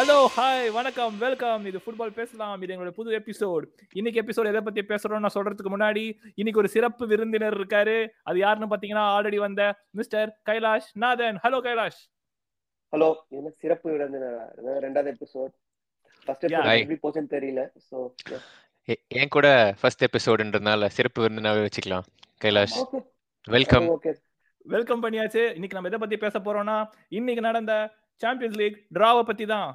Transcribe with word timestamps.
Hello 0.00 0.18
hi 0.34 0.68
வணக்கம் 0.76 1.14
welcome 1.22 1.62
இது 1.68 1.78
football 1.84 2.12
பேசலாம். 2.18 2.60
இது 2.64 2.72
எங்களோட 2.74 2.92
புது 2.98 3.10
எபிசோட் 3.18 3.64
இன்னைக்கு 3.98 4.20
எபிசோட் 4.22 4.48
எதை 4.50 4.60
பத்தி 4.66 4.82
பேசுறோம் 4.92 5.22
நான் 5.24 5.34
சொல்றதுக்கு 5.34 5.72
முன்னாடி 5.72 6.04
இன்னைக்கு 6.40 6.60
ஒரு 6.62 6.68
சிறப்பு 6.74 7.06
விருந்தினர் 7.10 7.56
இருக்காரு. 7.58 7.96
அது 8.28 8.38
யாருன்னு 8.42 8.68
பாத்தீங்கன்னா 8.70 9.02
ஆல்ரெடி 9.16 9.38
வந்த 9.44 9.64
mister 9.98 10.30
Kailash 10.48 10.88
Nathan. 11.02 11.40
Hello 11.44 11.58
Kailash. 11.66 12.00
Hello 12.92 13.08
என்ன 13.38 13.52
சிறப்பு 13.64 13.90
விருந்தினரா? 13.94 14.46
இது 14.60 14.78
ரெண்டாவது 14.86 15.12
எபிசோட் 15.14 15.52
ஃபர்ஸ்ட். 16.24 16.46
எப்படி 16.54 16.98
போச்சுன்னு 17.04 17.32
தெரியல. 17.36 17.66
சோ 17.90 18.08
என் 19.20 19.34
கூட 19.36 19.50
ஃபர்ஸ்ட் 19.82 20.06
எபிசோடுன்றதுனால 20.08 20.90
சிறப்பு 20.98 21.26
விருந்தினாவே 21.26 21.66
வச்சுக்கலாம். 21.68 22.08
கைலாஷ் 22.46 22.78
வெல்கம் 23.56 23.90
ஓகே 23.98 24.14
வெல்கம் 24.76 25.04
பண்ணியாச்சு. 25.06 25.44
இன்னைக்கு 25.58 25.78
நம்ம 25.78 25.92
எதை 25.92 26.02
பத்தி 26.06 26.18
பேச 26.26 26.38
போறோம்னா 26.48 26.78
இன்னைக்கு 27.20 27.48
நடந்த 27.50 27.74
சாம்பியன்ஸ் 28.22 28.58
லீக் 28.60 28.74
டிராவை 28.96 29.20
பத்தி 29.28 29.44
தான் 29.52 29.68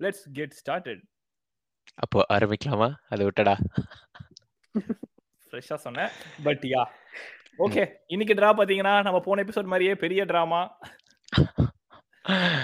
லெட்ஸ் 0.00 0.24
கெட் 0.38 0.56
ஸ்டார்டட் 0.60 1.02
அப்போ 2.04 2.18
ஆரம்பிக்கலாமா? 2.36 2.88
அதை 3.12 3.22
விட்டடா. 3.26 3.54
ஃப்ரெஷ்ஷா 5.48 5.76
சொன்னேன். 5.84 6.10
பட் 6.46 6.64
யா 6.72 6.82
ஓகே 7.64 7.82
இன்னைக்கு 8.12 8.34
டிரா 8.38 8.50
பாத்தீங்கன்னா 8.58 8.94
நம்ம 9.06 9.18
போன 9.26 9.42
எபிசோட் 9.44 9.70
மாதிரியே 9.72 9.92
பெரிய 10.04 10.24
டிராமா 10.30 10.60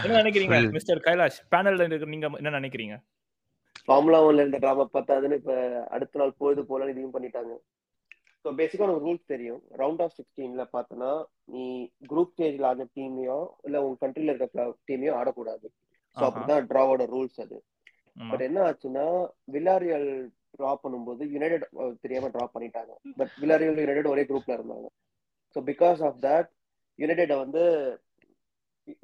என்ன 0.04 0.14
நினைக்கிறீங்க. 0.20 0.56
மிஸ்டர் 0.76 1.04
கைலாஷ்? 1.06 1.38
பேனல்ல 1.52 1.84
இருக்கிற 1.84 2.10
நீங்க 2.14 2.28
என்ன 2.40 2.52
நினைக்கிறீங்க? 2.59 2.96
ஃபார்முலா 3.87 4.18
ஒன்ல 4.26 4.42
இருந்த 4.45 4.59
டிராமா 4.64 4.84
பார்த்தாதுன்னு 4.96 5.38
இப்ப 5.40 5.54
அடுத்த 5.96 6.18
நாள் 6.20 6.38
பொழுது 6.40 6.62
போல 6.70 6.88
இதையும் 6.92 7.14
பண்ணிட்டாங்க. 7.14 7.52
ஸோ 8.45 8.51
பேசிக்கா 8.60 8.87
ஒரு 8.88 9.02
ரூல்ஸ் 9.06 9.32
தெரியும். 9.32 9.60
ரவுண்ட் 9.82 10.02
ஆஃப் 10.04 10.16
சிக்ஸ்டீன்ல 10.18 10.64
பார்த்தோன்னா 10.76 11.10
நீ 11.54 11.64
குரூப் 12.12 12.32
ஸ்டேஜ்ல 12.35 12.68
ஆடின 12.70 12.88
டீமையோ 12.98 13.38
இல்ல 13.68 13.82
உங்க 13.85 13.98
கண்ட்ரில 14.04 14.35
இருக்க 14.35 14.66
டீமையோ 14.90 15.14
ஆடக்கூடாது. 15.20 15.66
ஸோ. 16.16 16.24
அப்படிதான் 16.27 16.66
டிராவோட 16.71 17.02
ரூல்ஸ் 17.15 17.41
அது. 17.41 17.59
பட் 18.30 18.45
என்ன 18.46 18.59
ஆச்சுன்னா 18.68 19.05
வில்லாரியல் 19.55 20.09
டிரா 20.54 20.73
பண்ணும்போது 20.82 21.23
யுனைடெட் 21.35 21.65
தெரியாம 22.01 22.29
டிரா 22.29 22.46
பண்ணிட்டாங்க. 22.54 22.93
பட் 23.19 23.32
வில்லாரியல் 23.41 23.82
யுனைடெட் 23.85 24.13
ஒரே 24.13 24.23
குரூப்ல 24.23 24.57
இருந்தாங்க. 24.59 24.88
So 25.57 25.60
because 25.71 26.01
of 26.09 26.19
that 26.27 26.51
United 26.99 27.35
வந்து 27.37 27.63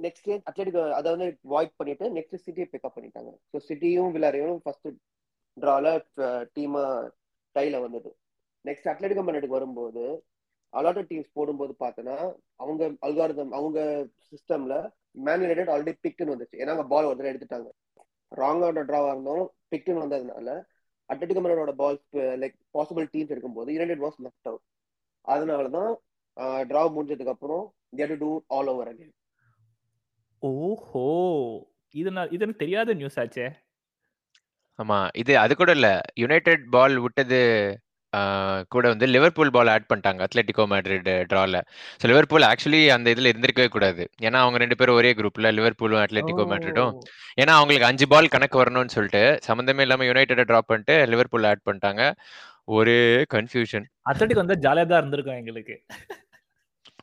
நெக்ஸ்ட் 0.05 0.25
கேம் 0.25 0.43
அத்லெட்டிக் 0.45 0.79
அதை 0.99 1.09
வந்து 1.15 1.27
வாய்ட் 1.49 1.77
பண்ணிட்டு 1.77 2.07
நெக்ஸ்ட் 2.11 2.45
சிட்டியை 2.47 2.67
பிக்கப் 2.71 2.97
பண்ணிட்டாங்க. 2.97 3.31
ஸோ 3.51 3.59
சிட்டியும் 3.69 4.15
வில்லாரியலும் 4.15 4.63
ஃபர்ஸ்ட் 4.65 4.89
டிரால 5.57 5.87
டீமா 6.57 6.85
டைல 7.57 7.77
வந்தது. 7.81 8.11
நெக்ஸ்ட் 8.65 8.91
அத்லெட்டிக் 8.93 9.27
மேனட்டுக்கு 9.27 9.59
வரும்போது 9.59 10.05
அலாட்டட் 10.75 11.11
டீம்ஸ் 11.11 11.35
போடும்போது 11.35 11.73
பார்த்தோன்னா 11.81 12.17
அவங்க 12.57 12.83
அல்காரிதம் 13.07 13.53
அவங்க 13.53 13.79
சிஸ்டம்ல 14.29 14.75
மேன் 15.27 15.45
யுனைடெட் 15.45 15.73
ஆல்ரெடி 15.75 15.95
பிக்னு 16.05 16.35
வந்துச்சு. 16.35 16.57
ஏன்னா 16.61 16.73
அவங்க 16.73 16.87
பால் 16.93 17.09
ஒரு 17.11 17.31
எடுத்துட்டாங்க. 17.31 17.69
ராங்கான 18.33 18.85
டிராவா 18.89 19.13
இருந்தாலும் 19.13 19.49
பிக்னு 19.73 20.03
வந்ததுனால 20.03 20.51
அட்லெட்டிக் 21.09 21.43
மேனோட 21.45 21.73
பால்ஸ் 21.75 22.09
லைக் 22.43 22.57
பாசிபிள் 22.75 23.07
டீம்ஸ் 23.13 23.33
எடுக்கும்போது 23.35 23.75
யுனைடெட் 23.75 24.03
வாஸ் 24.05 24.19
லெஃப்ட் 24.25 24.49
அவுட் 24.49 24.65
அதனால 25.25 25.71
தான் 25.71 25.91
டிரா 26.71 26.83
முடிஞ்சதுக்கு 26.97 27.35
அப்புறம் 27.35 27.65
டூ 28.21 28.29
ஆல் 28.49 28.69
ஓவர் 28.69 28.91
அகேன் 28.91 29.15
ஓஹோ! 30.43 31.05
இது 31.95 32.09
நான் 32.11 32.31
இது 32.31 32.45
எனக்கு 32.45 32.63
தெரியாத 32.63 32.95
நியூஸ் 32.95 33.19
ஆச்சே. 33.19 33.47
ஆமா 34.79 34.99
இது 35.15 35.33
அது 35.39 35.53
கூட 35.55 35.71
இல்ல. 35.79 35.89
யுனைடெட் 36.17 36.65
பால் 36.71 36.97
விட்டது 36.99 37.41
கூட 38.69 38.89
வந்து 38.89 39.07
லிவர்பூல் 39.07 39.51
பால் 39.51 39.67
ஆட் 39.67 39.89
பண்ணிட்டாங்க. 39.89 40.27
அத்லெட்டிகோ 40.27 40.65
மேட்ரிட் 40.65 41.09
டிரால 41.31 41.57
ஸோ 42.01 42.07
லிவர்பூல் 42.07 42.43
ஆக்சுவலி 42.43 42.89
அந்த 42.89 43.11
இதுல 43.11 43.31
இருந்திருக்கவே 43.33 43.69
கூடாது. 43.69 44.09
ஏன்னா 44.23 44.33
அவங்க 44.35 44.59
ரெண்டு 44.59 44.77
பேரும் 44.77 44.95
ஒரே 44.95 45.13
குரூப்ல 45.13 45.51
லிவர்பூலும் 45.59 46.03
அத்லெட்டிகோ 46.05 46.45
மேட்ரிடும் 46.45 46.93
ஏன்னா 47.41 47.55
அவங்களுக்கு 47.59 47.87
அஞ்சு 47.87 48.09
பால் 48.09 48.29
கணக்கு 48.29 48.63
வரணும்னு 48.63 48.87
சொல்லிட்டு 48.87 49.39
சம்மந்தமே 49.49 49.81
இல்லாம 49.81 50.05
யுனைடெட் 50.05 50.41
ட்ராப் 50.41 50.67
பண்ணிட்டு 50.67 51.07
லிவர்பூல் 51.07 51.45
ஆட் 51.45 51.65
பண்ணிட்டாங்க. 51.71 52.03
ஒரு 52.65 52.95
கன்ஃபியூஷன் 53.35 53.85
அத்லெட்டிக் 54.11 54.43
வந்து 54.43 54.55
ஜாலியா 54.55 54.87
தான் 54.87 54.99
இருந்திருக்கும் 54.99 55.37
எங்களுக்கு. 55.37 55.77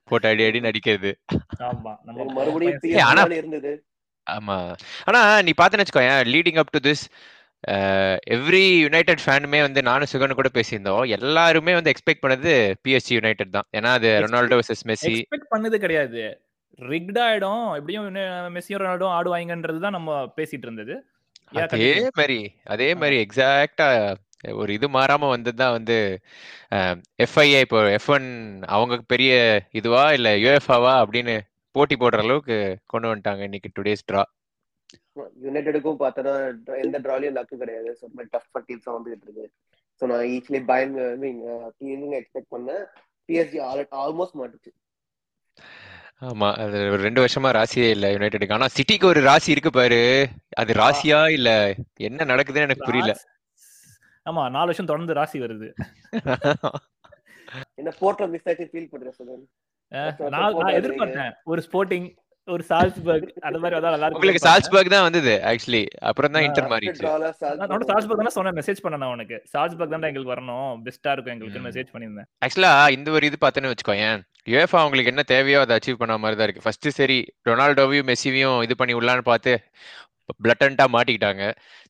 போட்டு 0.04 0.28
அடி 0.28 0.46
அடி 0.46 0.60
நடிக்கிறது 0.60 1.12
ஆமா. 1.60 1.96
நம்ம 2.04 2.24
மறுபடியும் 2.34 2.80
ஆனா- 2.82 3.32
இருந்தது. 3.32 3.72
ஆமா. 4.32 4.58
ஆனா 5.04 5.42
நீ 5.42 5.52
பாத்துன்னு 5.62 5.84
வச்சுக்கோயேன் 5.84 6.22
leading 6.34 6.58
up 6.58 6.70
to 6.70 6.90
this 6.90 7.04
every 8.36 8.64
United 8.86 9.24
ஃபேனுமே 9.24 9.60
வந்து 9.66 9.82
நானும் 9.90 10.12
சுகன் 10.12 10.38
கூட 10.40 10.50
பேசியிருந்தோம். 10.58 11.04
எல்லாருமே 11.18 11.74
வந்து 11.78 11.92
எக்ஸ்பெக்ட் 11.94 12.24
பண்ணது 12.26 12.52
பிஎஸ்சி 12.84 13.14
யுனைடெட் 13.18 13.56
தான். 13.58 13.68
ஏன்னா 13.78 13.92
அது 14.00 14.10
ரொனால்டோ 14.26 14.58
vs 14.62 14.84
மெஸ்ஸி 14.92 15.14
எக்ஸ்பெக்ட் 15.14 15.52
பண்ணது 15.54 15.80
கிடையாது. 15.86 16.24
ரிக்ட் 16.80 17.20
ஆயிடும் 17.26 17.66
எப்படியும் 17.80 18.08
மெஸ்ஸியும் 18.56 18.82
ரொனால்டோ 18.84 19.10
ஆடுவாங்கன்றது 19.18 19.82
தான் 19.86 19.98
நம்ம 19.98 20.12
பேசிட்டு 20.38 20.68
இருந்தது. 20.68 20.96
அதே. 21.66 21.90
மாதிரி 22.20 22.40
அதே 22.74 22.88
மாதிரி 23.02 23.18
எக்ஸாக்டா 23.26 23.88
ஒரு 24.62 24.72
இது 24.78 24.88
மாறாம 24.96 25.30
வந்தது 25.34 25.58
தான் 25.62 25.76
வந்து 25.76 25.98
எஃப்ஐஏ 27.26 27.60
இப்போ 27.66 27.80
எஃப் 27.98 28.10
ஒன் 28.16 28.28
அவங்க 28.76 28.96
பெரிய 29.14 29.32
இதுவா 29.80 30.04
இல்ல 30.18 30.30
யுஎஃப்ஆவா 30.44 30.94
அப்படின்னு 31.04 31.36
போட்டி 31.76 31.96
போடுற 32.02 32.20
அளவுக்கு 32.26 32.58
கொண்டு 32.94 33.10
வந்துட்டாங்க 33.10 33.44
இன்னைக்கு 33.50 33.70
டுடேஸ் 33.78 34.08
ட்ரா 34.10 34.24
யுனைடெடுக்கும் 35.46 36.00
பார்த்தோன்னா 36.04 36.34
எந்த 36.84 36.98
டிராலையும் 37.06 37.38
லக்கு 37.38 37.62
கிடையாது. 37.64 37.92
ஸோ 38.00 38.06
டஃப் 38.36 38.66
டீம்ஸ் 38.70 38.96
வந்துட்டு 38.96 39.28
இருக்கு. 39.28 39.46
ஸோ 40.02 40.06
நான் 40.12 40.26
ஈஸிலி 40.36 40.62
பயன் 40.72 40.96
மீன் 41.24 41.42
டீமிங் 41.82 42.16
எக்ஸ்பெக்ட் 42.22 42.54
பண்ணேன். 42.56 42.84
பிஎஸ்ஜி 43.30 43.60
ஆல்மோஸ்ட் 44.06 44.40
மாட்டுச்சு. 44.42 44.74
ஆமா 46.30 46.50
அது 46.64 46.78
ஒரு 46.94 47.02
ரெண்டு 47.06 47.22
வருஷமா 47.24 47.50
ராசியே 47.58 47.88
இல்ல 47.96 48.10
யுனைடெடுக்கு. 48.14 48.58
ஆனா 48.58 48.68
சிட்டிக்கு 48.76 49.06
ஒரு 49.12 49.22
ராசி 49.30 49.50
இருக்கு 49.54 49.72
பாரு. 49.78 50.02
அது 50.62 50.72
ராசியா 50.84 51.22
இல்ல 51.38 51.50
என்ன 52.10 52.28
நடக்குதுன்னு 52.32 52.68
எனக்கு 52.68 52.90
புரியல. 52.90 53.14
ஆமா 54.26 54.44
நாலு 54.56 54.70
வருஷம் 54.70 54.92
தொடர்ந்து 54.92 55.18
ராசி 55.20 55.38
வருது. 55.46 55.68
என்ன 57.80 57.90
போர்ட்ல 58.02 58.28
மிஸ் 58.34 58.48
ஆச்சு 58.52 58.72
ஃபீல் 58.72 58.92
பண்றேன் 58.94 59.44
நான் 60.36 60.78
எதிர்பார்த்தேன். 60.80 61.34
ஒரு 61.52 61.62
ஸ்போர்ட்டிங் 61.68 62.08
ஒரு 62.54 62.64
சால்ஸ்பர்க் 62.70 63.30
அந்த 63.48 63.58
மாதிரி 63.62 63.76
அதான் 63.78 63.94
நல்லா 63.96 64.08
உங்களுக்கு 64.18 64.42
சால்ஸ்பர்க் 64.46 64.92
தான் 64.94 65.06
வந்தது 65.06 65.34
ஆக்சுவலி 65.52 65.82
அப்புறம் 66.10 66.34
தான் 66.36 66.46
இன்டர் 66.48 66.68
மாறிடுச்சு. 66.72 67.06
நான் 67.62 67.86
சால்ஸ்பர்க் 67.92 68.22
தானே 68.22 68.34
சொன்னேன் 68.36 68.58
மெசேஜ் 68.60 68.82
பண்ணேன் 68.84 69.02
நான் 69.04 69.14
உனக்கு. 69.16 69.38
சால்ஸ்பர்க் 69.54 69.94
தான் 69.94 70.08
எங்களுக்கு 70.10 70.34
வரணும் 70.34 70.84
பெஸ்டா 70.88 71.14
இருக்கும் 71.16 71.34
எங்களுக்கு. 71.36 71.62
மெசேஜ் 71.68 71.90
பண்ணியிருந்தேன். 71.94 72.28
ஆக்சுவலா 72.46 72.74
இந்த 72.98 73.12
ஒரு 73.18 73.30
இது 73.30 73.40
பார்த்தேன்னு 73.46 73.72
வச்சுக்கோயேன். 73.72 74.22
யுஎஃப்ஆ 74.54 74.80
அவங்களுக்கு 74.84 75.14
என்ன 75.14 75.24
தேவையோ 75.34 75.62
அதை 75.66 75.76
அச்சீவ் 75.78 76.02
பண்ண 76.02 76.18
மாதிரி 76.24 76.38
தான் 76.40 76.48
இருக்கு. 76.48 76.66
ஃபர்ஸ்ட் 76.66 76.90
சரி 77.00 77.20
ரொனால்டோவையும் 77.50 78.10
மெஸ்ஸிவையும் 78.12 78.60
இது 78.68 78.76
பண்ணி 78.82 78.96
உள்ளான்னு 79.00 79.26
பார்த்து 79.32 79.54
பிளட்டண்டா 80.44 80.86
மாட்டிக்கிட்டாங்க. 80.96 81.44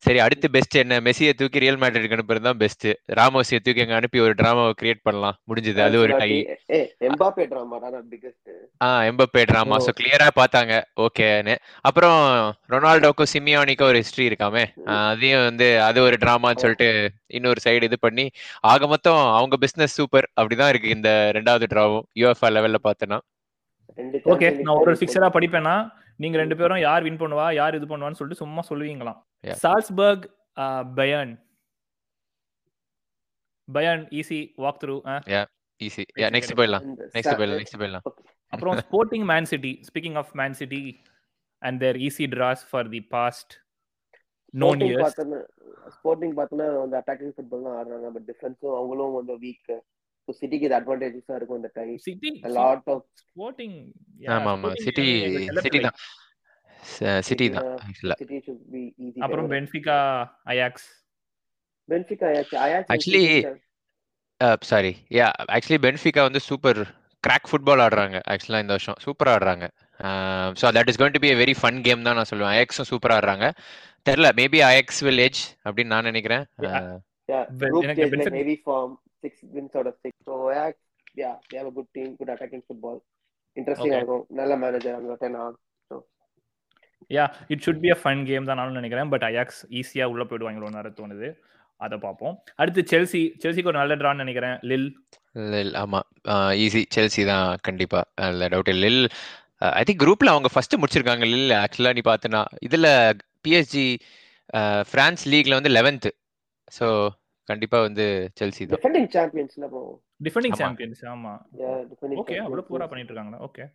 சரி 0.04 0.20
அடுத்து 0.26 0.48
பெஸ்ட் 0.56 0.76
என்ன? 0.82 1.00
மெஸ்ஸியை 1.06 1.34
தூக்கி 1.40 1.64
ரியல் 1.64 1.80
மேட்ரிட்க்கு 1.82 2.18
அனுப்புறது 2.18 2.46
தான் 2.48 2.60
பெஸ்ட் 2.64 2.88
ராமோஸியை 3.20 3.60
தூக்கி 3.66 3.84
அங்க 3.86 3.96
அனுப்பி 4.00 4.20
ஒரு 4.26 4.34
டிராமாவை 4.42 4.74
கிரியேட் 4.82 5.02
பண்ணலாம். 5.08 5.38
முடிஞ்சது. 5.50 5.82
அது 5.88 5.98
ஒரு 6.06 6.14
tie 6.22 6.30
a 6.76 6.80
Mbappe 7.10 7.46
drama 7.54 7.80
a 8.86 8.90
Mbappe 9.10 9.44
drama. 9.52 9.78
So 9.86 9.94
கிளியரா 10.00 10.30
பார்த்தாங்க. 10.40 10.74
ஓகேன்னு 11.06 11.56
அப்புறம் 11.90 12.20
ரொனால்டோக்கும் 12.74 13.32
சிமியானிக்கும் 13.34 13.90
ஒரு 13.92 14.02
ஹிஸ்டரி 14.04 14.26
இருக்காமே. 14.32 14.66
அதையும் 15.12 15.46
வந்து 15.50 15.70
அது 15.90 16.02
ஒரு 16.08 16.18
டிராமான்னு 16.24 16.64
சொல்லிட்டு 16.64 16.90
இன்னொரு 17.38 17.60
சைடு 17.66 17.88
இது 17.90 18.00
பண்ணி 18.06 18.26
ஆக 18.72 18.88
மொத்தம் 18.94 19.22
அவங்க 19.38 19.56
பிசினஸ் 19.64 19.98
சூப்பர் 20.00 20.28
அப்படிதான் 20.40 20.72
இருக்கு 20.74 20.96
இந்த 20.98 21.10
ரெண்டாவது 21.38 21.68
டிராவும் 21.74 22.06
யூஎஃப்ஆ 22.22 22.50
லெவல்ல 22.56 22.80
பார்த்தோன்னா. 22.88 23.20
ரெண்டு 24.00 24.18
ஓகே 24.34 24.48
நான் 24.66 24.80
ஒரு 24.84 24.94
ஃபிக்ஸரா 25.00 25.30
படிப்பேனா 25.36 25.76
நீங்க 26.22 26.36
ரெண்டு 26.42 26.56
பேரும் 26.60 26.82
யார் 26.88 27.06
வின் 27.06 27.22
பண்ணுவா 27.22 27.48
யார் 27.62 27.78
இது 27.80 27.88
பண்ணுவான்னு 27.90 28.20
சொல்லிட்டு 28.20 28.44
சும்மா 28.44 28.62
சொல்லுவீங்களாம். 28.70 29.20
Yeah. 29.48 29.58
Salzburg 29.64 30.26
Bayern. 31.00 31.34
Bayern 33.68 34.04
easy 34.20 34.40
walk 34.64 34.80
through 34.84 34.96
easy 35.82 36.04
yeah 36.22 36.28
next 36.36 36.56
போயிடலாம். 36.60 36.86
நெக்ஸ்ட் 37.16 37.38
போயிடலாம் 37.40 37.62
நெக்ஸ்ட் 37.62 37.80
போயிடலாம். 37.82 38.06
அப்புறம் 38.54 38.78
Sporting 38.86 39.26
Man 39.34 39.50
City 39.52 39.74
speaking 39.90 40.18
of 40.22 40.32
Man 40.42 40.58
City 40.62 40.82
and 41.62 41.80
they're 41.84 41.98
easy 42.08 42.28
draws 42.36 42.64
for 42.70 42.90
the 42.96 43.02
past 43.16 43.54
known 44.64 44.80
Sporting 44.80 44.92
years 44.92 45.18
Sporting 45.98 46.36
பார்த்தோன்னா 46.40 46.68
வந்து 46.84 46.98
அட்டாக்கிங் 47.02 47.34
ஃபுட்பால் 47.36 47.66
தான் 47.68 47.76
ஆடுறாங்க. 47.80 48.08
But 48.16 48.28
டிஃபென்ஸும் 48.32 48.76
அவங்களும் 48.80 49.18
வந்து 49.20 49.36
வீக் 49.46 49.74
சிட்டிக்கு 50.34 50.66
இது 50.66 50.76
இருக்கும் 51.38 51.60
இந்த 51.62 51.72
tie 51.76 51.88
City 52.06 52.32
lot 52.58 52.90
of 52.94 53.06
Sporting 53.24 53.78
ஆமா 54.38 54.52
ஆமா. 54.56 54.70
சிட்டி 54.86 55.06
சிட்டி 55.64 55.80
தான். 55.80 55.98
சிட்டி 57.22 57.46
தான். 57.50 57.68
ஆக்சுவலா 57.86 58.16
சிட்டி 58.16 58.38
ஷுட் 58.48 58.66
பி 58.74 58.82
ஈஸி 59.06 59.20
அப்புறம் 59.26 59.48
Benfica 59.54 59.98
Ajax 60.46 60.88
Benfica 61.90 62.28
Actually, 62.96 63.24
sorry 64.70 64.92
yeah 65.18 65.28
actually 65.56 65.80
Benfica 65.84 66.22
வந்து 66.24 66.42
சூப்பர் 66.48 66.80
கிராக் 67.24 67.48
ஃபுட்பால் 67.50 67.84
ஆடுறாங்க. 67.84 68.18
ஆக்சுவலா 68.32 68.60
இந்த 68.64 68.74
வருஷம். 68.76 68.98
சூப்பரா 69.06 69.32
ஆடுறாங்க. 69.36 69.66
So 70.62 70.72
that 70.78 70.90
is 70.92 71.00
going 71.02 71.16
to 71.16 71.22
be 71.24 71.30
a 71.32 71.38
very 71.42 71.56
fun 71.62 71.80
game 71.82 72.06
தான் 72.08 72.18
நான் 72.20 72.30
சொல்லுவேன். 72.32 72.54
அயக்ஸும் 72.56 72.90
சூப்பரா 72.92 73.16
ஆடுறாங்க. 73.20 73.48
தெரியல 74.06 74.30
மேபி 74.40 74.60
அயக்ஸ் 74.70 75.02
வில் 75.08 75.24
அப்படின்னு 75.66 75.94
நான் 75.96 76.10
நினைக்கிறேன். 76.12 76.44
Six 79.26 79.36
wins 79.58 79.76
out 79.80 79.88
of 79.92 79.96
six. 80.06 80.14
So 80.30 80.34
yeah, 80.56 80.72
yeah, 81.22 81.36
they 81.50 81.58
have 81.60 81.70
a 81.74 81.76
good 81.78 81.88
team, 81.98 82.10
good 82.22 82.32
attacking 82.36 82.64
football. 82.70 82.98
Interesting. 83.58 83.94
இருக்கும் 84.00 84.26
நல்ல 84.40 84.54
மேனேஜர் 84.64 84.98
அங்க 84.98 85.14
then 85.22 85.38
yeah 87.16 87.26
it 87.54 87.64
should 87.66 87.82
be 87.84 87.90
a 87.94 87.98
fun 88.02 88.22
game 88.30 88.48
தான் 88.50 88.60
நானும் 88.60 88.78
நினைக்கிறேன். 88.80 89.10
பட் 89.14 89.26
அயாக்ஸ் 89.28 89.60
ஈஸியா 89.80 90.06
உள்ள 90.12 90.24
போயிடுவாங்களோ 90.30 90.70
நேரம் 90.76 90.98
தோணுது. 91.00 91.28
அதை 91.86 91.96
பார்ப்போம். 92.06 92.36
அடுத்து 92.62 92.82
செல்சி 92.92 93.22
செல்சிக்கு 93.44 93.72
ஒரு 93.72 93.80
நல்ல 93.82 93.96
ட்ரான்னு 94.02 94.24
நினைக்கிறேன். 94.24 94.56
லில் 94.72 94.88
லில் 95.54 95.74
ஆமா. 95.84 96.00
ஈஸி 96.66 96.82
செல்சி 96.96 97.24
தான் 97.32 97.50
கண்டிப்பா. 97.68 98.02
இல்ல 98.32 98.48
டவுட் 98.54 98.72
லில் 98.84 99.04
ஐ 99.80 99.84
திங்க் 99.88 100.02
குரூப்ல 100.04 100.34
அவங்க 100.36 100.52
ஃபர்ஸ்ட் 100.54 100.80
முடிச்சிருக்காங்க. 100.82 101.26
லில் 101.34 101.56
ஆக்சுவலா 101.64 101.94
நீ 101.98 102.04
பார்த்தனா. 102.12 102.42
இதுல 102.68 102.88
பிஎஸ்ஜி 103.48 103.88
பிரான்ஸ் 104.94 105.26
லீக்ல 105.34 105.60
வந்து 105.60 105.74
லெவன்த் 105.78 106.10
ஸோ 106.80 106.88
கண்டிப்பா 107.48 107.78
வந்து 107.82 108.06
செல்சி 108.40 108.64
தான். 108.64 108.76
டிஃபெண்டிங் 108.76 109.08
சாம்பியன்ஸ்ல 109.16 109.68
ப்ரோ 109.72 109.82
டிஃபெண்டிங் 110.22 110.56
ஆமா. 110.56 110.62
சாம்பியன்ஸ் 110.64 111.02
ஆமா. 111.14 111.34
ஓகே 112.22 112.38
அவ்வளவு 112.44 112.68
பூரா 112.70 112.88
பண்ணிட்டு 112.88 113.12
இருக்காங்க 113.12 113.38
ஓகே. 113.48 113.66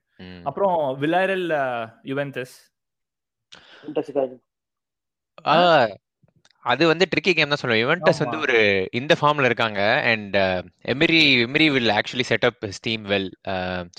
அப்புறம் 0.44 0.76
விலாரல் 1.02 1.46
யுவென்டஸ் 2.10 2.56
ஆ, 5.46 5.54
அது 6.64 6.82
வந்து 6.88 7.04
ட்ரிக்கி 7.10 7.32
கேம் 7.32 7.52
தான் 7.52 7.60
சொல்லுவேன். 7.60 7.82
யுவென்டஸ் 7.82 8.20
வந்து. 8.22 8.38
ஒரு 8.38 8.56
இந்த 8.92 9.12
ஃபார்ம்ல 9.20 9.48
இருக்காங்க. 9.50 9.80
And 10.10 10.36
Emery 10.92 11.22
Emery 11.44 11.66
will 11.70 11.92
actually 11.96 12.26
set 12.28 12.46
up 12.48 12.58
team 12.86 13.04
well 13.12 13.30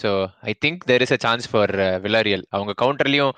so 0.02 0.12
I 0.44 0.54
think 0.62 0.86
there 0.92 1.04
is 1.06 1.16
a 1.18 1.22
chance 1.26 1.48
for 1.52 1.74
Villarreal 2.06 2.46
அவங்க 2.50 2.76
கவுண்டர்லயும் 2.84 3.34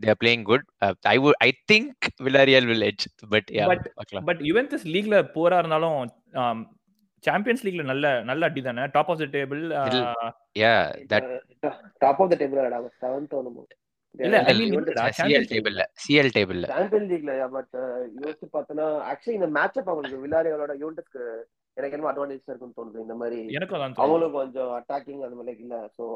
they 0.00 0.10
are 0.10 0.20
playing 0.20 0.44
good 0.44 0.64
I 1.08 1.16
would 1.18 1.38
I 1.42 1.50
think 1.72 2.06
Villarreal 2.26 2.68
will 2.70 2.86
edge 2.88 3.04
but 3.30 3.50
yeah 3.56 3.66
But- 3.70 3.88
பார்க்கலாம். 3.94 4.26
But 4.28 4.42
Juventus 4.48 4.86
லீக்ல 4.94 5.18
போரா 5.34 5.58
இருந்தாலும் 5.58 5.98
champions 7.24 7.64
லீக்ல 7.66 7.82
நல்ல 7.88 8.06
நல்ல 8.22 8.42
அடி 8.46 8.60
தானே? 8.62 8.84
Top 8.92 9.10
of 9.10 9.18
the 9.18 9.28
table 9.32 9.62
yeah 10.60 10.72
that 11.10 11.28
top 11.98 12.20
of 12.22 12.30
the 12.32 12.38
table 12.40 12.58
இல்லடா 12.60 12.80
செவன்த் 13.00 13.36
ஒன்னு 13.38 13.66
இல்ல, 14.18 14.36
I 14.42 14.52
mean, 14.52 14.70
Juventus 14.70 14.88
இல்லடா, 14.92 15.02
சிஎல் 15.08 15.18
Champions 15.18 15.42
League. 15.42 15.50
டேபிள்ல 15.52 15.82
சிஎல் 16.04 16.30
டேபிள்ல 16.36 16.68
சாம்பியன் 16.70 17.04
லீக்ல 17.10 17.34
பட் 17.52 17.74
யோசிச்சு 18.22 18.46
பார்த்தனா 18.54 18.86
ஆக்சுவலி 19.10 19.36
இந்த 19.36 19.48
மேட்சப் 19.56 19.90
அவங்களுக்கு 19.90 20.22
வில்லாரியோட 20.24 20.74
யூனிட்ஸ்க்கு 20.80 21.22
எனக்கு 21.76 21.96
என்ன 21.96 22.08
அட்வான்டேஜ் 22.10 22.48
இருக்குன்னு 22.48 22.76
தோணுது. 22.78 22.98
இந்த 23.00 23.14
மாதிரி. 23.14 23.38
அவங்களும் 23.98 24.32
கொஞ்சம் 24.32 24.72
அட்டாக்கிங் 24.78 25.22
அந்த 25.26 25.36
மாதிரி 25.36 25.62
இல்ல 25.64 25.76
so 25.96 26.06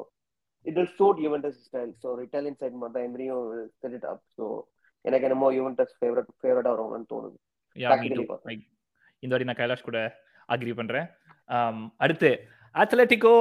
it 0.67 0.77
will 0.79 0.93
suit 1.01 1.21
Juventus 1.27 1.59
style 1.67 1.93
so 2.03 2.11
Italian 2.27 2.59
side 2.61 2.79
மட்டும் 2.83 3.05
எம்ரியும் 3.09 3.45
செட் 3.81 3.97
இட் 3.99 4.09
அப் 4.13 4.23
ஸோ 4.39 4.47
எனக்கு 5.05 5.27
என்னமோ 5.29 5.49
யுவென்டஸ் 5.59 5.95
ஃபேவரட் 5.99 6.31
ஃபேவரட்டா 6.41 6.73
வருவாங்கன்னு 6.75 7.11
தோணுது. 7.15 7.37
இந்த 9.23 9.33
வாட்டி 9.33 9.49
நான் 9.51 9.61
கைலாஷ் 9.61 9.89
கூட 9.91 10.01
அக்ரி 10.55 10.75
பண்றேன். 10.81 11.07
Um, 11.57 11.79
அடுத்து 11.97 12.31
அத்லெட்டிகோ 12.75 13.35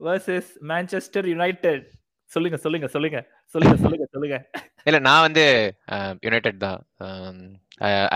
வர்சஸ் 0.00 0.50
மான்செஸ்டர் 0.70 1.26
யுனைடெட் 1.32 1.86
சொல்லுங்க 2.30 2.56
சொல்லுங்க 2.56 2.86
சொல்லுங்க 2.86 3.18
சொல்லுங்க 3.54 3.76
சொல்லுங்க 3.84 4.06
சொல்லுங்க. 4.14 4.38
இல்ல 4.86 4.98
நான் 5.08 5.24
வந்து 5.26 5.44
யுனைடெட் 6.26 6.64
தான். 6.66 6.80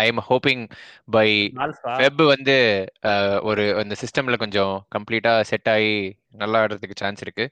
I 0.01 0.05
am 0.11 0.21
hoping 0.29 0.63
by 1.17 1.27
web 2.01 2.23
வந்து 2.35 2.55
ஒரு 3.49 3.65
அந்த 3.81 3.95
சிஸ்டம்ல 4.03 4.37
கொஞ்சம் 4.45 4.75
கம்ப்ளீட்டா 4.97 5.33
செட் 5.51 5.69
ஆகி 5.75 5.93
நல்லா 6.43 6.59
ஆடுறதுக்கு 6.63 7.01
சான்ஸ் 7.01 7.23
இருக்கு. 7.25 7.45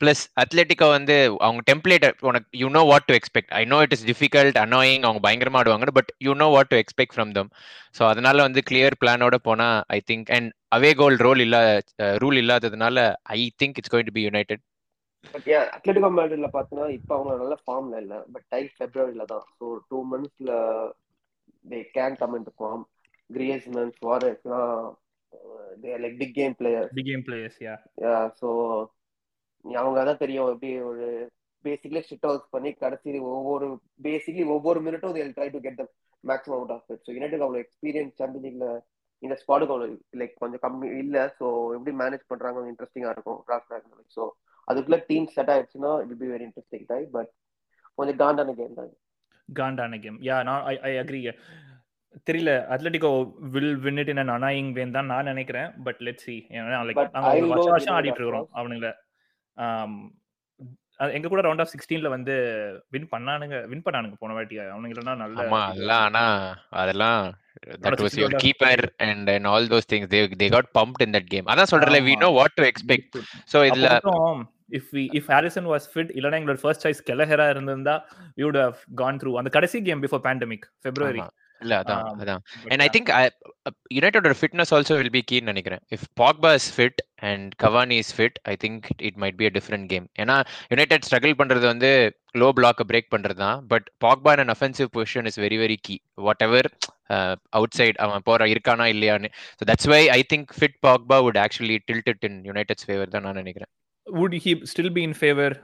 பிளஸ் 0.00 0.22
அத்லெட்டிக்கோ 0.42 0.88
வந்து 0.96 1.16
அவங்க 1.46 1.62
டெம்ப்ளேட் 1.70 2.06
உனக்கு 2.30 2.48
you 2.62 2.68
know 2.68 2.82
what 2.92 3.08
to 3.08 3.14
expect 3.14 3.52
I 3.52 3.62
know 3.64 3.78
it 3.82 3.94
is 3.96 4.04
difficult 4.10 4.58
annoying 4.64 5.06
அவங்க 5.06 5.22
பயங்கரமா 5.28 5.60
ஆடுவாங்க 5.62 5.96
but 5.98 6.12
you 6.26 6.34
know 6.42 6.48
what 6.56 6.70
to 6.74 6.78
expect 6.82 7.16
from 7.16 7.32
them 7.32 7.50
so 7.98 8.04
அதனால 8.08 8.36
வந்து 8.42 8.62
கிளியர் 8.70 8.98
பிளானோட 9.02 9.36
போனா 9.48 9.68
I 9.88 10.00
think 10.10 10.30
and 10.38 10.48
away 10.68 10.90
goal 10.94 11.18
role 11.26 11.40
இல்லா 11.40 11.60
ரூல் 12.24 12.38
இல்லாததுனால 12.42 12.96
I 13.36 13.40
think 13.62 13.78
it's 13.78 13.92
going 13.94 14.08
to 14.10 14.16
be 14.18 14.24
United 14.24 14.62
but 15.32 15.48
ஏன் 15.54 15.66
அத்லெட்டிகோ 15.76 16.10
மேட்ரிட்ல 16.16 16.48
பார்த்தீங்கன்னா 16.54 16.88
இப்போ 16.98 17.12
அவங்க 17.16 17.32
நல்ல 17.42 17.56
ஃபார்ம்ல 17.62 18.00
இல்ல. 18.04 18.16
பட் 18.34 18.46
டைப் 18.54 18.70
ஃபெப்ரவரியில 18.76 19.24
தான். 19.32 19.46
So 19.58 19.66
two 19.90 19.98
மந்த்ஸ்ல 20.12 20.52
they 21.64 21.78
can 21.96 22.18
come 22.22 22.36
in 22.38 22.48
form 22.58 22.84
Griezmann 23.30 23.92
சுவாரஸ்லாம் 23.98 24.84
they 25.84 25.94
like 26.04 26.18
big 26.22 26.36
game 26.40 26.56
player 26.60 26.88
big 26.98 27.10
game 27.10 27.24
players 27.28 27.60
yeah 27.66 27.74
so 28.40 28.48
அவங்க 29.64 30.00
தான் 30.08 30.22
தெரியும். 30.24 30.50
எப்படி 30.54 30.72
ஒரு 30.90 31.06
பேசிக்லி 31.64 32.00
ஷிட் 32.08 32.26
அவுட் 32.28 32.44
பண்ணி 32.54 32.70
கடைசி 32.82 33.18
ஒவ்வொரு 33.32 33.68
பேசிக்லி 34.06 34.44
ஒவ்வொரு 34.54 34.80
மினிட்டும் 34.86 35.16
they'll 35.16 35.36
try 35.36 35.48
to 35.54 35.60
get 35.64 35.80
the 35.80 35.86
maximum 36.24 36.58
out 36.58 36.74
of 36.74 36.90
it 36.94 37.02
so 37.06 37.10
United 37.16 37.44
அவ்வளோ 37.44 37.60
எக்ஸ்பீரியன்ஸ் 37.64 38.18
சாம்பியன் 38.20 38.44
லீக்ல 38.46 38.66
இந்த 39.22 39.34
ஸ்குவாடுக்கு 39.40 39.74
அவ்வளோ 39.74 39.88
லைக் 40.20 40.34
கொஞ்சம் 40.42 40.62
கம்மி 40.64 40.88
இல்ல. 41.02 41.16
ஸோ 41.38 41.46
எப்படி 41.76 41.92
மேனேஜ் 42.02 42.24
பண்றாங்க 42.32 42.66
இன்ட்ரெஸ்டிங்கா 42.72 43.12
இருக்கும். 43.16 43.38
கிராஸ் 43.46 43.68
ஸோ 44.16 44.24
அதுக்குள்ள 44.68 44.98
டீம் 45.10 45.28
செட் 45.36 45.52
ஆயிடுச்சுன்னா 45.54 45.92
it 46.04 46.18
be 46.22 46.28
very 46.34 46.46
interesting 46.48 46.86
tie 46.92 47.00
but 47.16 47.30
கொஞ்சம் 47.98 48.18
காண்டான 48.22 48.54
கேம் 48.60 48.78
தான் 48.80 48.90
காண்டான 49.48 49.98
கேம் 50.04 50.18
யா 50.28 50.36
நான் 50.48 50.64
ஐ 50.72 50.76
ஐ 50.88 50.92
அக்ரி 51.02 51.20
தெரியல. 52.26 52.52
Atletico 52.74 53.08
will 53.54 53.74
win 53.84 54.00
it 54.02 54.10
in 54.12 54.20
an 54.22 54.32
annoying 54.34 54.70
way 54.76 54.94
தான் 54.94 55.10
நான் 55.12 55.28
நினைக்கிறேன். 55.30 55.68
பட் 55.86 55.98
லெட் 56.06 56.22
சி 56.26 56.36
ஏன்னா 56.56 56.78
லைக் 56.86 56.98
But 57.00 57.10
நாங்க 57.16 57.30
I 57.30 57.34
ஒரு 57.34 57.42
will 57.42 57.52
வருஷம் 57.54 57.74
வருஷம் 57.74 57.96
ஆடிட்டு 57.96 58.20
இருக்கிறோம் 58.20 58.48
அவனுங்கள. 58.58 58.88
எங்க 61.16 61.28
கூட 61.28 61.40
ரவுண்ட் 61.46 61.62
ஆஃப் 61.64 61.72
சிக்ஸ்டீன்ல 61.72 62.10
வந்து 62.14 62.34
வின் 62.94 63.08
பண்ணானுங்க. 63.12 63.56
வின் 63.70 63.84
பண்ணானுங்க 63.86 64.16
போன 64.22 64.34
வாட்டி. 64.36 64.56
அவனுங்களா 64.66 65.16
நல்ல 65.22 65.42
ஆமா 65.44 65.60
அதெல்லாம் 65.70 66.04
ஆனா 66.06 66.24
அதெல்லாம் 66.82 67.20
that 67.84 68.02
was 68.04 68.18
your 68.20 68.36
keeper 68.44 68.84
and 69.06 69.30
and 69.34 69.48
all 69.52 69.70
those 69.74 69.90
things 69.92 70.10
they 70.14 70.20
they 70.42 70.48
got 70.56 70.70
bumped 70.78 71.04
in 71.06 71.14
that 71.18 71.30
game 71.34 71.50
அதான் 71.54 71.70
சொல்றேன்ல 71.72 72.00
we. 72.08 72.14
Know 72.24 72.30
what 72.40 72.56
to 72.60 72.66
expect 72.72 73.18
so 73.54 73.64
இதுல 73.70 73.90
if 74.70 74.90
we 74.96 75.04
if 75.18 75.30
Harrison 75.34 75.70
was 75.72 75.88
fit 75.92 76.12
இல்லனா 76.18 76.38
எங்களோட 76.40 76.60
ஃபர்ஸ்ட் 76.62 76.84
சாய்ஸ் 76.86 77.02
கெலஹெரா 77.10 77.48
இருந்திருந்தா 77.54 77.96
we 78.38 78.44
would 78.46 78.60
have 78.64 78.78
gone 79.02 79.18
through 79.22 79.32
அந்த 79.40 79.50
கடைசி 79.56 79.80
game 79.88 80.04
before 80.06 80.24
pandemic 80.28 80.66
February 80.84 81.20
ஆமா. 81.22 81.32
இல்ல 81.60 81.74
அதான் 81.82 82.18
அதான். 82.22 82.40
அண்ட் 82.72 82.82
ஐ 82.84 82.88
திங்க் 82.94 83.10
யுனைடோட 83.96 84.32
ஃபிட்னஸ் 84.40 84.72
ஆல்சோ 84.76 84.96
வில் 84.98 85.14
பி 85.14 85.22
கீன்னு 85.30 85.50
நினைக்கிறேன். 85.52 85.82
If 85.96 86.04
Pogba 86.20 86.50
is 86.58 86.66
fit 86.74 87.00
and 87.28 87.48
Cavani 87.62 87.96
is 88.02 88.12
fit 88.16 88.36
I 88.52 88.54
think 88.64 88.86
it 89.08 89.16
might 89.22 89.38
be 89.40 89.46
a 89.48 89.52
different 89.56 89.86
game 89.92 90.06
ஏன்னா 90.22 90.36
யுனைடெட் 90.72 91.06
ஸ்ட்ரகிள் 91.08 91.36
பண்றது 91.40 91.66
வந்து 91.72 91.90
லோ 92.42 92.48
பிளாக் 92.58 92.82
பிரேக் 92.90 93.08
பண்றது 93.14 93.40
தான் 93.44 93.62
but 93.72 93.86
Pogba 94.06 94.34
and 94.36 94.54
offensive 94.56 94.90
position 94.96 95.28
is 95.30 95.40
very 95.44 95.58
very 95.62 95.78
key 95.88 95.96
whatever 96.48 96.68
outside 97.80 98.00
அவன் 98.06 98.26
போற 98.28 98.48
இருக்கானா 98.54 98.86
இல்லையான்னு. 98.94 99.30
So 99.58 99.64
that's 99.70 99.90
why 99.94 100.02
I 100.18 100.20
think 100.32 100.52
fit 100.58 100.78
Pogba 100.86 101.18
would 101.26 101.40
actually 101.44 101.78
tilt 101.90 102.10
it 102.14 102.26
in 102.30 102.38
United's 102.50 102.86
favour 102.88 103.14
தான் 103.16 103.26
நான் 103.28 103.40
நினைக்கிறேன். 103.42 103.72
Would 104.07 104.37
he 104.43 104.53
still 104.71 104.93
be 104.93 105.03
in 105.03 105.17
favour 105.19 105.55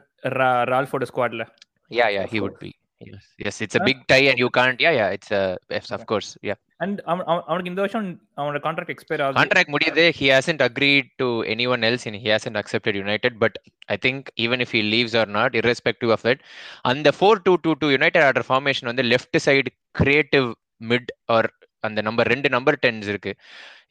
ரால்ஃபோட 0.71 1.05
ஸ்குவாட்ல 1.11 1.45
yeah 1.91 2.07
yeah 2.09 2.23
Of 2.23 2.31
he 2.31 2.39
course. 2.39 2.45
Would 2.47 2.59
be 2.59 2.73
Yes, 3.01 3.25
yes, 3.37 3.55
it's 3.61 3.75
a 3.75 3.79
Huh? 3.79 3.87
big 3.87 3.97
tie, 4.07 4.23
and 4.29 4.39
you 4.39 4.47
can't. 4.49 4.79
Yeah, 4.79 4.91
yeah, 4.91 5.09
it's 5.09 5.29
a 5.31 5.41
yes, 5.69 5.87
of 5.87 5.99
Yeah. 5.99 6.05
course. 6.05 6.29
Yeah, 6.41 6.57
and 6.79 6.99
அவனுக்கு 7.43 7.69
இந்த 7.69 7.81
வருஷம் 7.83 8.07
அவனோட 8.37 8.59
contract 8.63 8.93
expire 8.93 9.21
ஆகுது 9.23 9.37
contract 9.39 9.69
முடியுது. 9.73 10.03
He 10.19 10.27
hasn't 10.29 10.61
agreed 10.61 11.07
to 11.17 11.27
anyone 11.47 11.83
else, 11.83 12.03
and 12.05 12.17
he 12.17 12.29
hasn't 12.35 12.57
accepted 12.57 12.95
United. 12.95 13.33
But 13.43 13.53
I 13.87 13.97
think 13.97 14.31
even 14.37 14.61
if 14.65 14.71
he 14.71 14.81
leaves 14.87 15.13
or 15.13 15.27
not, 15.29 15.57
irrespective 15.61 16.11
of 16.11 16.23
it, 16.25 16.39
அந்த 16.85 17.11
four 17.19 17.43
two 17.43 17.53
two 17.63 17.73
two 17.75 17.89
United 17.89 18.25
order 18.25 18.47
formation 18.49 18.89
வந்து 18.91 19.05
left 19.11 19.39
side 19.47 19.71
creative 19.95 20.47
mid 20.85 21.11
or 21.29 21.49
அந்த 21.83 22.01
number 22.01 22.29
ரெண்டு 22.29 22.49
number 22.49 22.79
tense 22.81 23.07
இருக்கு 23.07 23.33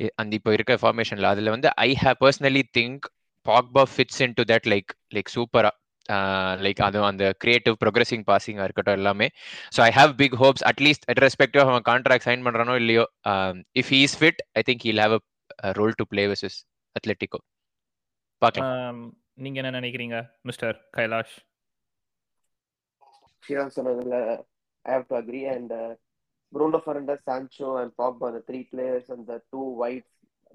இ- 0.00 0.12
அந்த 0.16 0.34
இப்போ 0.34 0.52
இருக்க 0.52 0.80
ஃபார்மேஷன்ல 0.82 1.28
அதுல 1.28 1.50
வந்து 1.50 1.70
I 1.86 1.90
have 2.04 2.18
personally 2.24 2.64
think 2.78 3.06
Pogba 3.45 3.83
fits 3.93 4.21
in 4.25 4.35
to 4.39 4.43
that 4.51 4.67
like 4.73 4.91
like 5.15 5.31
சூப்பரா 5.35 5.71
லைக் 6.65 6.79
அது 6.87 6.99
அந்த 7.09 7.25
கிரியேட்டிவ் 7.43 7.75
ப்ரோக்ரஸிங் 7.83 8.25
பாசிங்கா 8.29 8.65
இருக்கட்டும் 8.67 8.97
எல்லாமே. 8.99 9.27
So 9.75 9.79
I 9.87 9.91
have 9.99 10.13
big 10.21 10.35
hopes 10.43 10.65
at least 10.71 11.05
respective 11.25 11.63
அவன் 11.65 11.85
கான்ட்ராக்ட் 11.91 12.27
சைன் 12.29 12.45
பண்றானோ 12.47 12.75
இல்லையோ 12.81 13.05
if 13.81 13.91
he 13.95 14.01
is 14.07 14.17
fit 14.21 14.41
I 14.59 14.63
think 14.69 14.83
he'll 14.87 15.01
have 15.05 15.15
a 15.15 15.71
role 15.79 15.95
to 16.01 16.05
play 16.13 16.25
versus 16.33 16.59
Atletico 16.95 17.41
பார்க்கலாம். 18.41 18.77
Um, 18.83 18.99
நீங்க 19.43 19.57
என்ன 19.61 19.71
நினைக்கிறீங்க 19.79 20.15
மிஸ்டர் 20.49 20.75
கைலாஷ்? 20.97 21.35
ஸ்ரீராம் 23.43 23.75
சொன்னதுல 23.77 24.17
I 24.85 24.91
have 24.95 25.05
to 25.11 25.15
agree 25.19 25.43
and 25.53 25.73
and 26.53 27.91
Pogba, 27.95 28.33
the 28.33 28.41
three 28.41 28.63
players 28.63 29.05
and 29.09 29.25
the 29.27 29.41
two 29.51 29.65
wide 29.81 30.03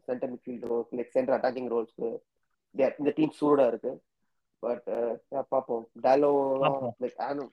center 0.07 0.29
midfield 0.29 0.69
roles, 0.69 0.89
like 0.93 1.13
center 1.13 1.35
attacking 1.35 1.69
roles, 1.69 1.89
they 1.99 2.07
are, 2.07 2.21
இந்த 3.01 3.13
team 3.19 3.33
சூடா 3.41 3.67
இருக்கு. 3.73 3.93
But 4.63 4.87
பார்ப்போம் 5.55 5.85
Dalot 6.07 6.31
பார்ப்போம். 6.65 6.95
லைக் 7.05 7.19
ஆனும் 7.29 7.51